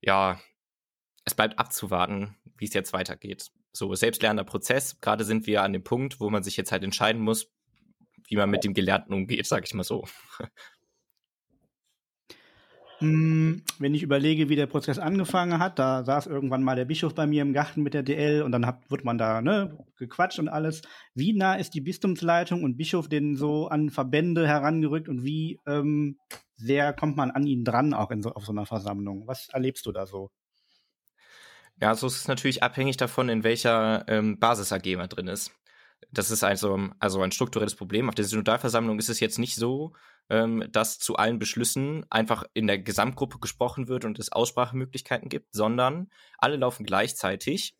ja, 0.00 0.38
es 1.24 1.34
bleibt 1.34 1.58
abzuwarten, 1.58 2.36
wie 2.56 2.66
es 2.66 2.74
jetzt 2.74 2.92
weitergeht. 2.92 3.50
So, 3.72 3.92
selbstlernender 3.92 4.44
Prozess. 4.44 5.00
Gerade 5.00 5.24
sind 5.24 5.48
wir 5.48 5.64
an 5.64 5.72
dem 5.72 5.82
Punkt, 5.82 6.20
wo 6.20 6.30
man 6.30 6.44
sich 6.44 6.56
jetzt 6.56 6.70
halt 6.70 6.84
entscheiden 6.84 7.20
muss, 7.20 7.50
wie 8.28 8.36
man 8.36 8.50
mit 8.50 8.64
dem 8.64 8.74
Gelernten 8.74 9.12
umgeht, 9.14 9.46
sag 9.46 9.64
ich 9.64 9.74
mal 9.74 9.84
so. 9.84 10.04
Hm, 13.00 13.62
wenn 13.78 13.94
ich 13.94 14.02
überlege, 14.02 14.48
wie 14.48 14.56
der 14.56 14.66
Prozess 14.66 14.98
angefangen 14.98 15.60
hat, 15.60 15.78
da 15.78 16.02
saß 16.02 16.26
irgendwann 16.26 16.64
mal 16.64 16.74
der 16.74 16.84
Bischof 16.84 17.14
bei 17.14 17.28
mir 17.28 17.42
im 17.42 17.52
Garten 17.52 17.82
mit 17.84 17.94
der 17.94 18.02
DL 18.02 18.42
und 18.42 18.50
dann 18.50 18.66
hat, 18.66 18.90
wird 18.90 19.04
man 19.04 19.18
da 19.18 19.40
ne, 19.40 19.78
gequatscht 19.96 20.40
und 20.40 20.48
alles. 20.48 20.82
Wie 21.14 21.32
nah 21.32 21.54
ist 21.54 21.74
die 21.74 21.80
Bistumsleitung 21.80 22.64
und 22.64 22.76
Bischof 22.76 23.08
denn 23.08 23.36
so 23.36 23.68
an 23.68 23.90
Verbände 23.90 24.48
herangerückt 24.48 25.08
und 25.08 25.22
wie 25.22 25.60
ähm, 25.64 26.18
sehr 26.56 26.92
kommt 26.92 27.16
man 27.16 27.30
an 27.30 27.46
ihn 27.46 27.64
dran, 27.64 27.94
auch 27.94 28.10
in 28.10 28.20
so, 28.20 28.32
auf 28.32 28.44
so 28.44 28.50
einer 28.50 28.66
Versammlung? 28.66 29.28
Was 29.28 29.48
erlebst 29.50 29.86
du 29.86 29.92
da 29.92 30.04
so? 30.04 30.32
Ja, 31.80 31.94
so 31.94 32.08
ist 32.08 32.16
es 32.16 32.26
natürlich 32.26 32.64
abhängig 32.64 32.96
davon, 32.96 33.28
in 33.28 33.44
welcher 33.44 34.04
ähm, 34.08 34.40
Basis-AG 34.40 34.96
man 34.96 35.08
drin 35.08 35.28
ist. 35.28 35.52
Das 36.10 36.30
ist 36.30 36.42
also, 36.42 36.88
also 37.00 37.20
ein 37.22 37.32
strukturelles 37.32 37.74
Problem. 37.74 38.08
Auf 38.08 38.14
der 38.14 38.24
Synodalversammlung 38.24 38.98
ist 38.98 39.08
es 39.08 39.20
jetzt 39.20 39.38
nicht 39.38 39.56
so, 39.56 39.92
ähm, 40.30 40.64
dass 40.70 40.98
zu 40.98 41.16
allen 41.16 41.38
Beschlüssen 41.38 42.06
einfach 42.10 42.44
in 42.54 42.66
der 42.66 42.78
Gesamtgruppe 42.78 43.38
gesprochen 43.38 43.88
wird 43.88 44.04
und 44.04 44.18
es 44.18 44.32
Aussprachemöglichkeiten 44.32 45.28
gibt, 45.28 45.54
sondern 45.54 46.10
alle 46.38 46.56
laufen 46.56 46.86
gleichzeitig. 46.86 47.76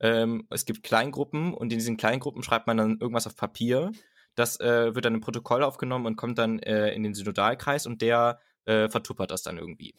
Ähm, 0.00 0.46
es 0.50 0.64
gibt 0.64 0.82
Kleingruppen 0.82 1.54
und 1.54 1.72
in 1.72 1.78
diesen 1.78 1.96
Kleingruppen 1.96 2.42
schreibt 2.42 2.66
man 2.66 2.76
dann 2.76 2.98
irgendwas 3.00 3.26
auf 3.26 3.36
Papier. 3.36 3.92
Das 4.34 4.60
äh, 4.60 4.94
wird 4.94 5.04
dann 5.04 5.14
im 5.14 5.20
Protokoll 5.20 5.62
aufgenommen 5.62 6.06
und 6.06 6.16
kommt 6.16 6.38
dann 6.38 6.60
äh, 6.60 6.92
in 6.92 7.02
den 7.02 7.14
Synodalkreis 7.14 7.86
und 7.86 8.02
der 8.02 8.40
äh, 8.64 8.88
vertuppert 8.88 9.30
das 9.30 9.42
dann 9.42 9.58
irgendwie. 9.58 9.94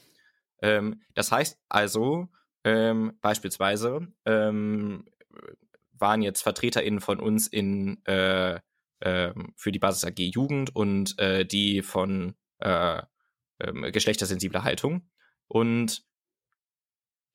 Ähm, 0.62 1.02
das 1.14 1.32
heißt 1.32 1.60
also, 1.68 2.30
ähm, 2.64 3.18
beispielsweise 3.22 4.08
ähm, 4.26 5.06
waren 6.02 6.22
jetzt 6.22 6.42
VertreterInnen 6.42 7.02
von 7.02 7.20
uns 7.20 7.48
in 7.48 8.04
äh, 8.06 8.60
ähm, 9.02 9.54
für 9.56 9.72
die 9.72 9.80
Basis 9.80 10.06
AG 10.06 10.20
Jugend 10.20 10.76
und 10.76 11.18
äh, 11.20 11.46
die 11.46 11.82
von 11.82 12.36
äh, 12.60 13.02
äh, 13.60 13.92
geschlechtersensibler 13.92 14.64
Haltung. 14.64 15.10
Und 15.48 16.04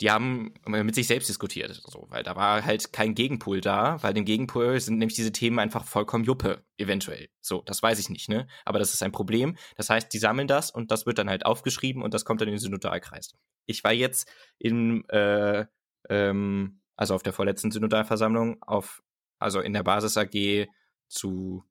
die 0.00 0.10
haben 0.10 0.54
mit 0.66 0.94
sich 0.94 1.06
selbst 1.06 1.28
diskutiert, 1.28 1.72
so, 1.72 2.06
weil 2.10 2.24
da 2.24 2.34
war 2.34 2.64
halt 2.64 2.92
kein 2.92 3.14
Gegenpol 3.14 3.60
da, 3.60 4.02
weil 4.02 4.12
dem 4.12 4.24
Gegenpol 4.24 4.80
sind 4.80 4.98
nämlich 4.98 5.14
diese 5.14 5.30
Themen 5.30 5.60
einfach 5.60 5.84
vollkommen 5.84 6.24
Juppe, 6.24 6.64
eventuell. 6.78 7.28
So, 7.40 7.62
das 7.62 7.80
weiß 7.80 8.00
ich 8.00 8.10
nicht, 8.10 8.28
ne? 8.28 8.48
Aber 8.64 8.80
das 8.80 8.92
ist 8.92 9.04
ein 9.04 9.12
Problem. 9.12 9.56
Das 9.76 9.90
heißt, 9.90 10.12
die 10.12 10.18
sammeln 10.18 10.48
das 10.48 10.72
und 10.72 10.90
das 10.90 11.06
wird 11.06 11.18
dann 11.18 11.30
halt 11.30 11.46
aufgeschrieben 11.46 12.02
und 12.02 12.12
das 12.12 12.24
kommt 12.24 12.40
dann 12.40 12.48
in 12.48 12.54
den 12.54 12.60
Synodalkreis. 12.60 13.34
Ich 13.66 13.84
war 13.84 13.92
jetzt 13.92 14.28
in, 14.58 15.08
äh, 15.10 15.66
ähm, 16.08 16.80
also 16.96 17.14
auf 17.14 17.22
der 17.22 17.32
vorletzten 17.32 17.70
Synodalversammlung, 17.70 18.62
auf, 18.62 19.02
also 19.38 19.60
in 19.60 19.72
der 19.72 19.82
Basis 19.82 20.16
AG 20.16 20.68
zu 21.08 21.64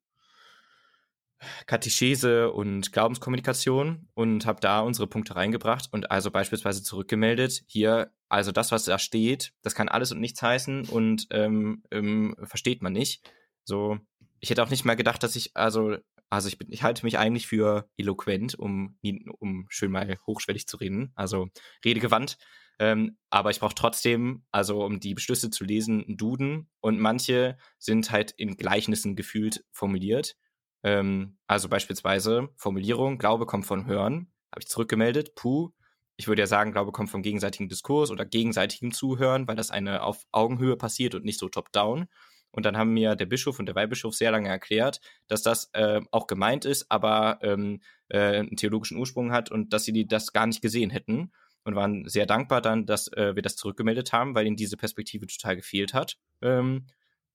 Katechese 1.66 2.52
und 2.52 2.92
Glaubenskommunikation 2.92 4.08
und 4.14 4.46
habe 4.46 4.60
da 4.60 4.80
unsere 4.80 5.06
Punkte 5.06 5.36
reingebracht 5.36 5.88
und 5.92 6.10
also 6.10 6.30
beispielsweise 6.30 6.82
zurückgemeldet, 6.82 7.64
hier, 7.66 8.12
also 8.28 8.52
das, 8.52 8.72
was 8.72 8.84
da 8.84 8.98
steht, 8.98 9.52
das 9.62 9.74
kann 9.74 9.88
alles 9.88 10.12
und 10.12 10.20
nichts 10.20 10.42
heißen 10.42 10.88
und 10.88 11.26
ähm, 11.30 11.82
ähm, 11.90 12.34
versteht 12.42 12.82
man 12.82 12.92
nicht. 12.92 13.30
So, 13.64 13.98
ich 14.40 14.50
hätte 14.50 14.62
auch 14.62 14.70
nicht 14.70 14.84
mal 14.84 14.94
gedacht, 14.94 15.22
dass 15.22 15.36
ich, 15.36 15.56
also, 15.56 15.96
also 16.30 16.48
ich 16.48 16.58
bin, 16.58 16.68
ich 16.70 16.82
halte 16.82 17.04
mich 17.04 17.18
eigentlich 17.18 17.46
für 17.46 17.88
eloquent, 17.96 18.54
um, 18.54 18.98
um 19.38 19.66
schön 19.68 19.90
mal 19.90 20.18
hochschwellig 20.26 20.66
zu 20.66 20.76
reden, 20.76 21.12
also 21.14 21.48
redegewandt. 21.84 22.38
Ähm, 22.78 23.18
aber 23.30 23.50
ich 23.50 23.60
brauche 23.60 23.74
trotzdem, 23.74 24.44
also 24.50 24.84
um 24.84 25.00
die 25.00 25.14
Beschlüsse 25.14 25.50
zu 25.50 25.64
lesen, 25.64 26.04
einen 26.04 26.16
Duden 26.16 26.70
und 26.80 26.98
manche 26.98 27.56
sind 27.78 28.10
halt 28.10 28.32
in 28.32 28.56
Gleichnissen 28.56 29.16
gefühlt 29.16 29.64
formuliert. 29.72 30.36
Ähm, 30.82 31.38
also 31.46 31.68
beispielsweise 31.68 32.48
Formulierung, 32.56 33.18
Glaube 33.18 33.46
kommt 33.46 33.66
von 33.66 33.86
Hören, 33.86 34.32
habe 34.52 34.60
ich 34.60 34.68
zurückgemeldet, 34.68 35.34
puh. 35.34 35.70
Ich 36.16 36.28
würde 36.28 36.42
ja 36.42 36.46
sagen, 36.46 36.72
Glaube 36.72 36.92
kommt 36.92 37.10
vom 37.10 37.22
gegenseitigen 37.22 37.68
Diskurs 37.68 38.10
oder 38.10 38.24
gegenseitigem 38.24 38.92
Zuhören, 38.92 39.48
weil 39.48 39.56
das 39.56 39.70
eine 39.72 40.02
auf 40.02 40.24
Augenhöhe 40.30 40.76
passiert 40.76 41.14
und 41.16 41.24
nicht 41.24 41.40
so 41.40 41.48
top-down. 41.48 42.06
Und 42.52 42.64
dann 42.64 42.76
haben 42.76 42.92
mir 42.92 43.16
der 43.16 43.26
Bischof 43.26 43.58
und 43.58 43.66
der 43.66 43.74
Weihbischof 43.74 44.14
sehr 44.14 44.30
lange 44.30 44.48
erklärt, 44.48 45.00
dass 45.26 45.42
das 45.42 45.70
äh, 45.72 46.00
auch 46.12 46.28
gemeint 46.28 46.64
ist, 46.64 46.88
aber 46.88 47.38
ähm, 47.42 47.80
äh, 48.08 48.38
einen 48.38 48.56
theologischen 48.56 48.96
Ursprung 48.96 49.32
hat 49.32 49.50
und 49.50 49.72
dass 49.72 49.84
sie 49.84 50.06
das 50.06 50.32
gar 50.32 50.46
nicht 50.46 50.62
gesehen 50.62 50.90
hätten 50.90 51.32
und 51.64 51.74
waren 51.74 52.06
sehr 52.08 52.26
dankbar 52.26 52.60
dann, 52.60 52.86
dass 52.86 53.08
äh, 53.12 53.34
wir 53.34 53.42
das 53.42 53.56
zurückgemeldet 53.56 54.12
haben, 54.12 54.34
weil 54.34 54.46
ihnen 54.46 54.56
diese 54.56 54.76
Perspektive 54.76 55.26
total 55.26 55.56
gefehlt 55.56 55.94
hat. 55.94 56.18
Ähm, 56.42 56.86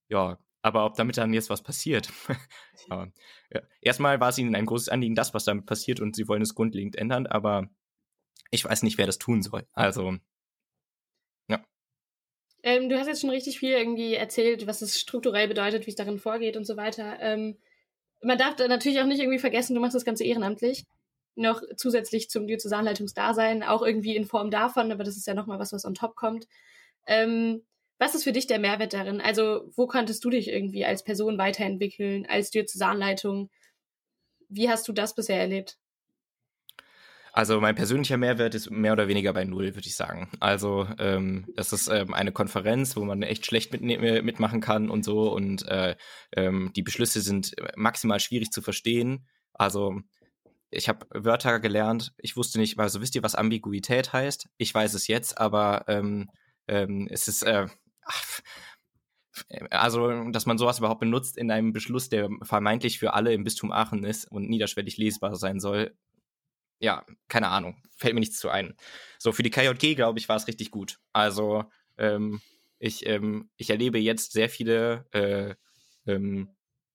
ja, 0.08 0.38
aber 0.62 0.84
ob 0.84 0.94
damit 0.94 1.16
dann 1.16 1.32
jetzt 1.32 1.50
was 1.50 1.62
passiert. 1.62 2.10
ja. 2.90 3.08
Erstmal 3.80 4.20
war 4.20 4.28
es 4.28 4.38
ihnen 4.38 4.54
ein 4.54 4.66
großes 4.66 4.88
Anliegen, 4.88 5.14
das, 5.14 5.34
was 5.34 5.44
damit 5.44 5.66
passiert, 5.66 6.00
und 6.00 6.14
sie 6.14 6.28
wollen 6.28 6.42
es 6.42 6.54
grundlegend 6.54 6.96
ändern, 6.96 7.26
aber 7.26 7.68
ich 8.50 8.64
weiß 8.64 8.82
nicht, 8.82 8.98
wer 8.98 9.06
das 9.06 9.18
tun 9.18 9.42
soll. 9.42 9.66
Also, 9.72 10.16
ja. 11.48 11.64
Ähm, 12.62 12.88
du 12.88 12.98
hast 12.98 13.06
jetzt 13.06 13.22
schon 13.22 13.30
richtig 13.30 13.58
viel 13.58 13.72
irgendwie 13.72 14.14
erzählt, 14.14 14.66
was 14.66 14.82
es 14.82 15.00
strukturell 15.00 15.48
bedeutet, 15.48 15.86
wie 15.86 15.90
es 15.90 15.96
darin 15.96 16.18
vorgeht 16.18 16.56
und 16.56 16.66
so 16.66 16.76
weiter. 16.76 17.18
Ähm, 17.20 17.56
man 18.22 18.38
darf 18.38 18.58
natürlich 18.58 19.00
auch 19.00 19.06
nicht 19.06 19.20
irgendwie 19.20 19.38
vergessen, 19.38 19.74
du 19.74 19.80
machst 19.80 19.94
das 19.94 20.04
Ganze 20.04 20.24
ehrenamtlich 20.24 20.84
noch 21.34 21.62
zusätzlich 21.76 22.28
zum 22.30 22.46
Diözesanleitungsdasein, 22.46 23.62
auch 23.62 23.82
irgendwie 23.82 24.16
in 24.16 24.26
Form 24.26 24.50
davon, 24.50 24.92
aber 24.92 25.04
das 25.04 25.16
ist 25.16 25.26
ja 25.26 25.34
nochmal 25.34 25.58
was, 25.58 25.72
was 25.72 25.84
on 25.84 25.94
top 25.94 26.16
kommt. 26.16 26.46
Ähm, 27.06 27.62
was 27.98 28.14
ist 28.14 28.24
für 28.24 28.32
dich 28.32 28.46
der 28.46 28.58
Mehrwert 28.58 28.94
darin? 28.94 29.20
Also, 29.20 29.70
wo 29.76 29.86
konntest 29.86 30.24
du 30.24 30.30
dich 30.30 30.48
irgendwie 30.48 30.84
als 30.84 31.04
Person 31.04 31.38
weiterentwickeln, 31.38 32.26
als 32.26 32.50
Diözesanleitung? 32.50 33.50
Wie 34.48 34.70
hast 34.70 34.88
du 34.88 34.92
das 34.92 35.14
bisher 35.14 35.38
erlebt? 35.38 35.78
Also 37.32 37.60
mein 37.60 37.74
persönlicher 37.74 38.16
Mehrwert 38.16 38.54
ist 38.54 38.70
mehr 38.70 38.92
oder 38.92 39.06
weniger 39.06 39.32
bei 39.32 39.44
null, 39.44 39.74
würde 39.74 39.86
ich 39.86 39.94
sagen. 39.94 40.28
Also 40.40 40.88
ähm, 40.98 41.46
das 41.54 41.72
ist 41.72 41.88
ähm, 41.88 42.12
eine 42.12 42.32
Konferenz, 42.32 42.96
wo 42.96 43.04
man 43.04 43.22
echt 43.22 43.46
schlecht 43.46 43.72
mit, 43.72 43.82
mitmachen 43.82 44.60
kann 44.60 44.90
und 44.90 45.04
so. 45.04 45.32
Und 45.32 45.66
äh, 45.68 45.94
ähm, 46.34 46.72
die 46.74 46.82
Beschlüsse 46.82 47.20
sind 47.20 47.54
maximal 47.76 48.18
schwierig 48.18 48.50
zu 48.50 48.62
verstehen. 48.62 49.26
Also 49.52 50.00
ich 50.70 50.88
habe 50.88 51.06
Wörter 51.10 51.60
gelernt, 51.60 52.12
ich 52.18 52.36
wusste 52.36 52.58
nicht, 52.58 52.78
also 52.78 53.00
wisst 53.00 53.14
ihr, 53.14 53.22
was 53.22 53.34
Ambiguität 53.34 54.12
heißt? 54.12 54.48
Ich 54.56 54.74
weiß 54.74 54.94
es 54.94 55.06
jetzt, 55.08 55.38
aber 55.38 55.84
ähm, 55.88 56.30
ähm, 56.68 57.08
es 57.10 57.28
ist, 57.28 57.42
äh, 57.42 57.66
ach, 58.04 58.40
also, 59.70 60.30
dass 60.30 60.46
man 60.46 60.58
sowas 60.58 60.78
überhaupt 60.78 61.00
benutzt 61.00 61.36
in 61.36 61.50
einem 61.50 61.72
Beschluss, 61.72 62.08
der 62.08 62.28
vermeintlich 62.42 62.98
für 62.98 63.14
alle 63.14 63.32
im 63.32 63.44
Bistum 63.44 63.72
Aachen 63.72 64.04
ist 64.04 64.30
und 64.30 64.48
niederschwellig 64.48 64.96
lesbar 64.96 65.36
sein 65.36 65.60
soll. 65.60 65.96
Ja, 66.78 67.04
keine 67.28 67.48
Ahnung, 67.48 67.82
fällt 67.96 68.14
mir 68.14 68.20
nichts 68.20 68.38
zu 68.38 68.48
ein. 68.48 68.74
So, 69.18 69.32
für 69.32 69.42
die 69.42 69.50
KJG, 69.50 69.94
glaube 69.94 70.18
ich, 70.18 70.28
war 70.28 70.36
es 70.36 70.46
richtig 70.48 70.70
gut. 70.70 70.98
Also, 71.12 71.64
ähm, 71.98 72.40
ich, 72.78 73.06
ähm, 73.06 73.50
ich 73.56 73.70
erlebe 73.70 73.98
jetzt 73.98 74.32
sehr 74.32 74.48
viele 74.48 75.06
äh, 75.12 75.54
ähm, 76.10 76.54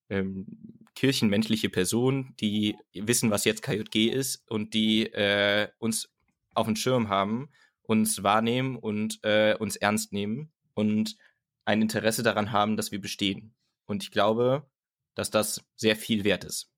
ähm, 0.10 0.85
kirchenmenschliche 0.96 1.70
Personen, 1.70 2.34
die 2.40 2.78
wissen, 2.94 3.30
was 3.30 3.46
jetzt 3.46 3.62
KJG 3.62 4.08
ist 4.10 4.50
und 4.50 4.74
die 4.74 5.06
äh, 5.08 5.70
uns 5.78 6.10
auf 6.54 6.66
dem 6.66 6.76
Schirm 6.76 7.10
haben, 7.10 7.50
uns 7.84 8.24
wahrnehmen 8.24 8.78
und 8.78 9.20
äh, 9.24 9.56
uns 9.60 9.76
ernst 9.76 10.14
nehmen 10.14 10.52
und 10.74 11.18
ein 11.66 11.82
Interesse 11.82 12.24
daran 12.24 12.52
haben, 12.52 12.78
dass 12.78 12.92
wir 12.92 13.02
bestehen. 13.02 13.54
Und 13.86 14.04
ich 14.04 14.12
glaube, 14.12 14.68
dass 15.16 15.32
das 15.32 15.64
sehr 15.76 15.96
viel 15.96 16.24
wert 16.24 16.44
ist. 16.44 16.72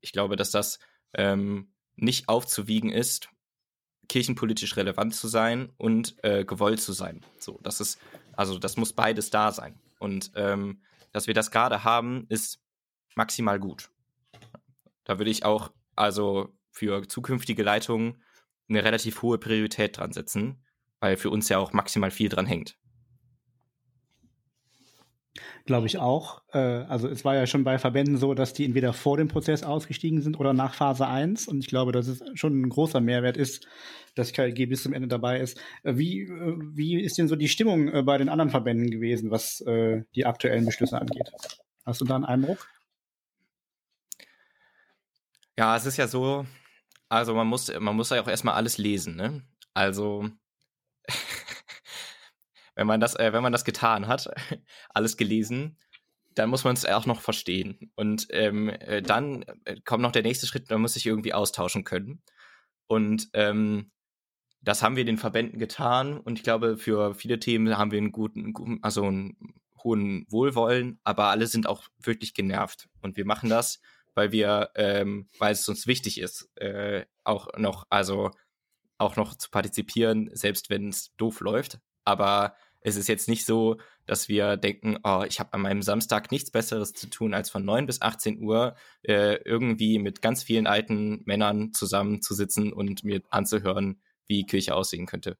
ich 0.00 0.12
glaube, 0.12 0.36
dass 0.36 0.50
das 0.50 0.78
ähm, 1.14 1.72
nicht 1.96 2.28
aufzuwiegen 2.28 2.90
ist, 2.90 3.30
kirchenpolitisch 4.08 4.76
relevant 4.76 5.14
zu 5.14 5.28
sein 5.28 5.72
und 5.78 6.16
äh, 6.22 6.44
gewollt 6.44 6.80
zu 6.80 6.92
sein. 6.92 7.24
So, 7.38 7.58
das 7.62 7.80
ist, 7.80 7.98
also 8.34 8.58
das 8.58 8.76
muss 8.76 8.92
beides 8.92 9.30
da 9.30 9.50
sein. 9.52 9.78
Und 9.98 10.32
ähm, 10.34 10.82
dass 11.12 11.26
wir 11.26 11.34
das 11.34 11.50
gerade 11.50 11.84
haben, 11.84 12.26
ist 12.28 12.63
maximal 13.16 13.58
gut. 13.58 13.90
Da 15.04 15.18
würde 15.18 15.30
ich 15.30 15.44
auch 15.44 15.70
also 15.96 16.54
für 16.70 17.06
zukünftige 17.06 17.62
Leitungen 17.62 18.22
eine 18.68 18.84
relativ 18.84 19.22
hohe 19.22 19.38
Priorität 19.38 19.98
dran 19.98 20.12
setzen, 20.12 20.64
weil 21.00 21.16
für 21.16 21.30
uns 21.30 21.48
ja 21.48 21.58
auch 21.58 21.72
maximal 21.72 22.10
viel 22.10 22.28
dran 22.28 22.46
hängt. 22.46 22.76
Glaube 25.66 25.86
ich 25.86 25.98
auch. 25.98 26.42
Äh, 26.52 26.58
also 26.58 27.08
es 27.08 27.24
war 27.24 27.34
ja 27.34 27.46
schon 27.46 27.64
bei 27.64 27.78
Verbänden 27.78 28.18
so, 28.18 28.34
dass 28.34 28.52
die 28.52 28.64
entweder 28.64 28.92
vor 28.92 29.16
dem 29.16 29.28
Prozess 29.28 29.62
ausgestiegen 29.62 30.20
sind 30.20 30.38
oder 30.38 30.52
nach 30.52 30.74
Phase 30.74 31.06
1. 31.06 31.48
Und 31.48 31.58
ich 31.60 31.68
glaube, 31.68 31.92
dass 31.92 32.06
es 32.06 32.22
schon 32.34 32.60
ein 32.60 32.68
großer 32.68 33.00
Mehrwert 33.00 33.36
ist, 33.36 33.66
dass 34.14 34.32
KLG 34.32 34.66
bis 34.66 34.82
zum 34.82 34.92
Ende 34.92 35.08
dabei 35.08 35.40
ist. 35.40 35.58
Äh, 35.82 35.96
wie, 35.96 36.22
äh, 36.22 36.56
wie 36.58 37.02
ist 37.02 37.16
denn 37.18 37.28
so 37.28 37.36
die 37.36 37.48
Stimmung 37.48 38.04
bei 38.04 38.18
den 38.18 38.28
anderen 38.28 38.50
Verbänden 38.50 38.90
gewesen, 38.90 39.30
was 39.30 39.64
die 40.14 40.26
aktuellen 40.26 40.66
Beschlüsse 40.66 41.00
angeht? 41.00 41.30
Hast 41.84 42.00
du 42.00 42.04
da 42.04 42.16
einen 42.16 42.24
Eindruck? 42.24 42.68
Ja, 45.56 45.76
es 45.76 45.86
ist 45.86 45.96
ja 45.96 46.08
so, 46.08 46.46
also 47.08 47.34
man 47.34 47.46
muss, 47.46 47.72
man 47.78 47.94
muss 47.96 48.10
ja 48.10 48.20
auch 48.20 48.28
erstmal 48.28 48.54
alles 48.54 48.78
lesen, 48.78 49.16
ne? 49.16 49.42
Also 49.72 50.28
wenn 52.74 52.86
man 52.86 53.00
das, 53.00 53.14
äh, 53.16 53.32
wenn 53.32 53.42
man 53.42 53.52
das 53.52 53.64
getan 53.64 54.08
hat, 54.08 54.28
alles 54.90 55.16
gelesen, 55.16 55.78
dann 56.34 56.50
muss 56.50 56.64
man 56.64 56.74
es 56.74 56.84
auch 56.84 57.06
noch 57.06 57.20
verstehen. 57.20 57.92
Und 57.94 58.26
ähm, 58.30 58.68
äh, 58.68 59.02
dann 59.02 59.44
äh, 59.64 59.80
kommt 59.84 60.02
noch 60.02 60.12
der 60.12 60.22
nächste 60.22 60.46
Schritt, 60.46 60.68
man 60.70 60.80
muss 60.80 60.94
sich 60.94 61.06
irgendwie 61.06 61.32
austauschen 61.32 61.84
können. 61.84 62.22
Und 62.86 63.28
ähm, 63.32 63.92
das 64.60 64.82
haben 64.82 64.96
wir 64.96 65.04
den 65.04 65.18
Verbänden 65.18 65.58
getan. 65.58 66.18
Und 66.18 66.38
ich 66.38 66.42
glaube, 66.42 66.76
für 66.76 67.14
viele 67.14 67.38
Themen 67.38 67.78
haben 67.78 67.92
wir 67.92 67.98
einen 67.98 68.12
guten, 68.12 68.78
also 68.82 69.04
einen 69.04 69.36
hohen 69.82 70.26
Wohlwollen, 70.30 70.98
aber 71.04 71.26
alle 71.26 71.46
sind 71.46 71.68
auch 71.68 71.84
wirklich 71.98 72.34
genervt. 72.34 72.88
Und 73.02 73.16
wir 73.16 73.26
machen 73.26 73.50
das, 73.50 73.80
weil 74.14 74.32
wir, 74.32 74.70
ähm, 74.76 75.28
weil 75.38 75.52
es 75.52 75.68
uns 75.68 75.86
wichtig 75.86 76.20
ist, 76.20 76.50
äh, 76.56 77.04
auch 77.24 77.48
noch, 77.56 77.86
also 77.90 78.30
auch 78.98 79.16
noch 79.16 79.34
zu 79.34 79.50
partizipieren, 79.50 80.30
selbst 80.32 80.70
wenn 80.70 80.88
es 80.88 81.14
doof 81.16 81.40
läuft. 81.40 81.78
Aber 82.04 82.54
es 82.80 82.96
ist 82.96 83.08
jetzt 83.08 83.28
nicht 83.28 83.46
so, 83.46 83.78
dass 84.06 84.28
wir 84.28 84.56
denken, 84.56 84.98
oh, 85.02 85.24
ich 85.26 85.40
habe 85.40 85.54
an 85.54 85.62
meinem 85.62 85.82
Samstag 85.82 86.30
nichts 86.30 86.50
Besseres 86.50 86.92
zu 86.92 87.08
tun, 87.08 87.32
als 87.34 87.50
von 87.50 87.64
9 87.64 87.86
bis 87.86 88.02
18 88.02 88.42
Uhr 88.42 88.76
äh, 89.02 89.36
irgendwie 89.44 89.98
mit 89.98 90.20
ganz 90.20 90.42
vielen 90.42 90.66
alten 90.66 91.22
Männern 91.24 91.72
zusammenzusitzen 91.72 92.72
und 92.72 93.02
mir 93.02 93.22
anzuhören, 93.30 94.00
wie 94.26 94.44
Kirche 94.44 94.74
aussehen 94.74 95.06
könnte. 95.06 95.38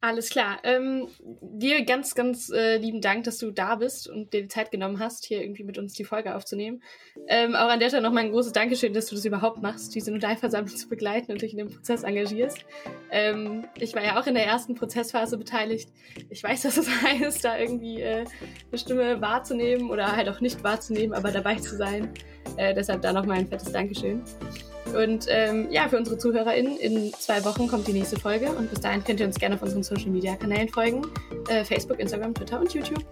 Alles 0.00 0.30
klar. 0.30 0.58
Ähm, 0.62 1.08
dir 1.42 1.84
ganz, 1.84 2.14
ganz 2.14 2.50
äh, 2.50 2.76
lieben 2.76 3.00
Dank, 3.00 3.24
dass 3.24 3.38
du 3.38 3.50
da 3.50 3.74
bist 3.74 4.08
und 4.08 4.32
dir 4.32 4.42
die 4.42 4.48
Zeit 4.48 4.70
genommen 4.70 5.00
hast, 5.00 5.24
hier 5.24 5.42
irgendwie 5.42 5.64
mit 5.64 5.76
uns 5.76 5.92
die 5.94 6.04
Folge 6.04 6.36
aufzunehmen. 6.36 6.84
Ähm, 7.26 7.56
auch 7.56 7.68
an 7.68 7.80
der 7.80 7.88
Stelle 7.88 8.04
nochmal 8.04 8.22
ein 8.22 8.30
großes 8.30 8.52
Dankeschön, 8.52 8.92
dass 8.92 9.06
du 9.06 9.16
das 9.16 9.24
überhaupt 9.24 9.60
machst, 9.60 9.96
diese 9.96 10.12
Notariversammlung 10.12 10.76
zu 10.76 10.88
begleiten 10.88 11.32
und 11.32 11.42
dich 11.42 11.50
in 11.50 11.58
dem 11.58 11.70
Prozess 11.70 12.04
engagierst. 12.04 12.64
Ähm, 13.10 13.64
ich 13.80 13.92
war 13.96 14.04
ja 14.04 14.20
auch 14.20 14.26
in 14.28 14.34
der 14.34 14.46
ersten 14.46 14.76
Prozessphase 14.76 15.36
beteiligt. 15.36 15.90
Ich 16.30 16.44
weiß, 16.44 16.62
dass 16.62 16.76
es 16.76 16.88
heißt, 17.02 17.44
da 17.44 17.58
irgendwie 17.58 18.00
äh, 18.00 18.24
eine 18.70 18.78
Stimme 18.78 19.20
wahrzunehmen 19.20 19.90
oder 19.90 20.14
halt 20.14 20.28
auch 20.28 20.40
nicht 20.40 20.62
wahrzunehmen, 20.62 21.12
aber 21.12 21.32
dabei 21.32 21.56
zu 21.56 21.76
sein. 21.76 22.14
Äh, 22.56 22.74
deshalb 22.74 23.02
da 23.02 23.12
nochmal 23.12 23.38
ein 23.38 23.46
fettes 23.46 23.72
Dankeschön. 23.72 24.22
Und 24.94 25.26
ähm, 25.28 25.68
ja, 25.70 25.88
für 25.88 25.98
unsere 25.98 26.16
ZuhörerInnen, 26.16 26.78
in 26.78 27.12
zwei 27.12 27.44
Wochen 27.44 27.68
kommt 27.68 27.86
die 27.86 27.92
nächste 27.92 28.18
Folge 28.18 28.50
und 28.50 28.70
bis 28.70 28.80
dahin 28.80 29.04
könnt 29.04 29.20
ihr 29.20 29.26
uns 29.26 29.38
gerne 29.38 29.56
auf 29.56 29.62
unseren 29.62 29.82
Social 29.82 30.10
Media 30.10 30.34
Kanälen 30.36 30.68
folgen: 30.68 31.02
äh, 31.48 31.64
Facebook, 31.64 31.98
Instagram, 32.00 32.34
Twitter 32.34 32.60
und 32.60 32.72
YouTube. 32.72 33.04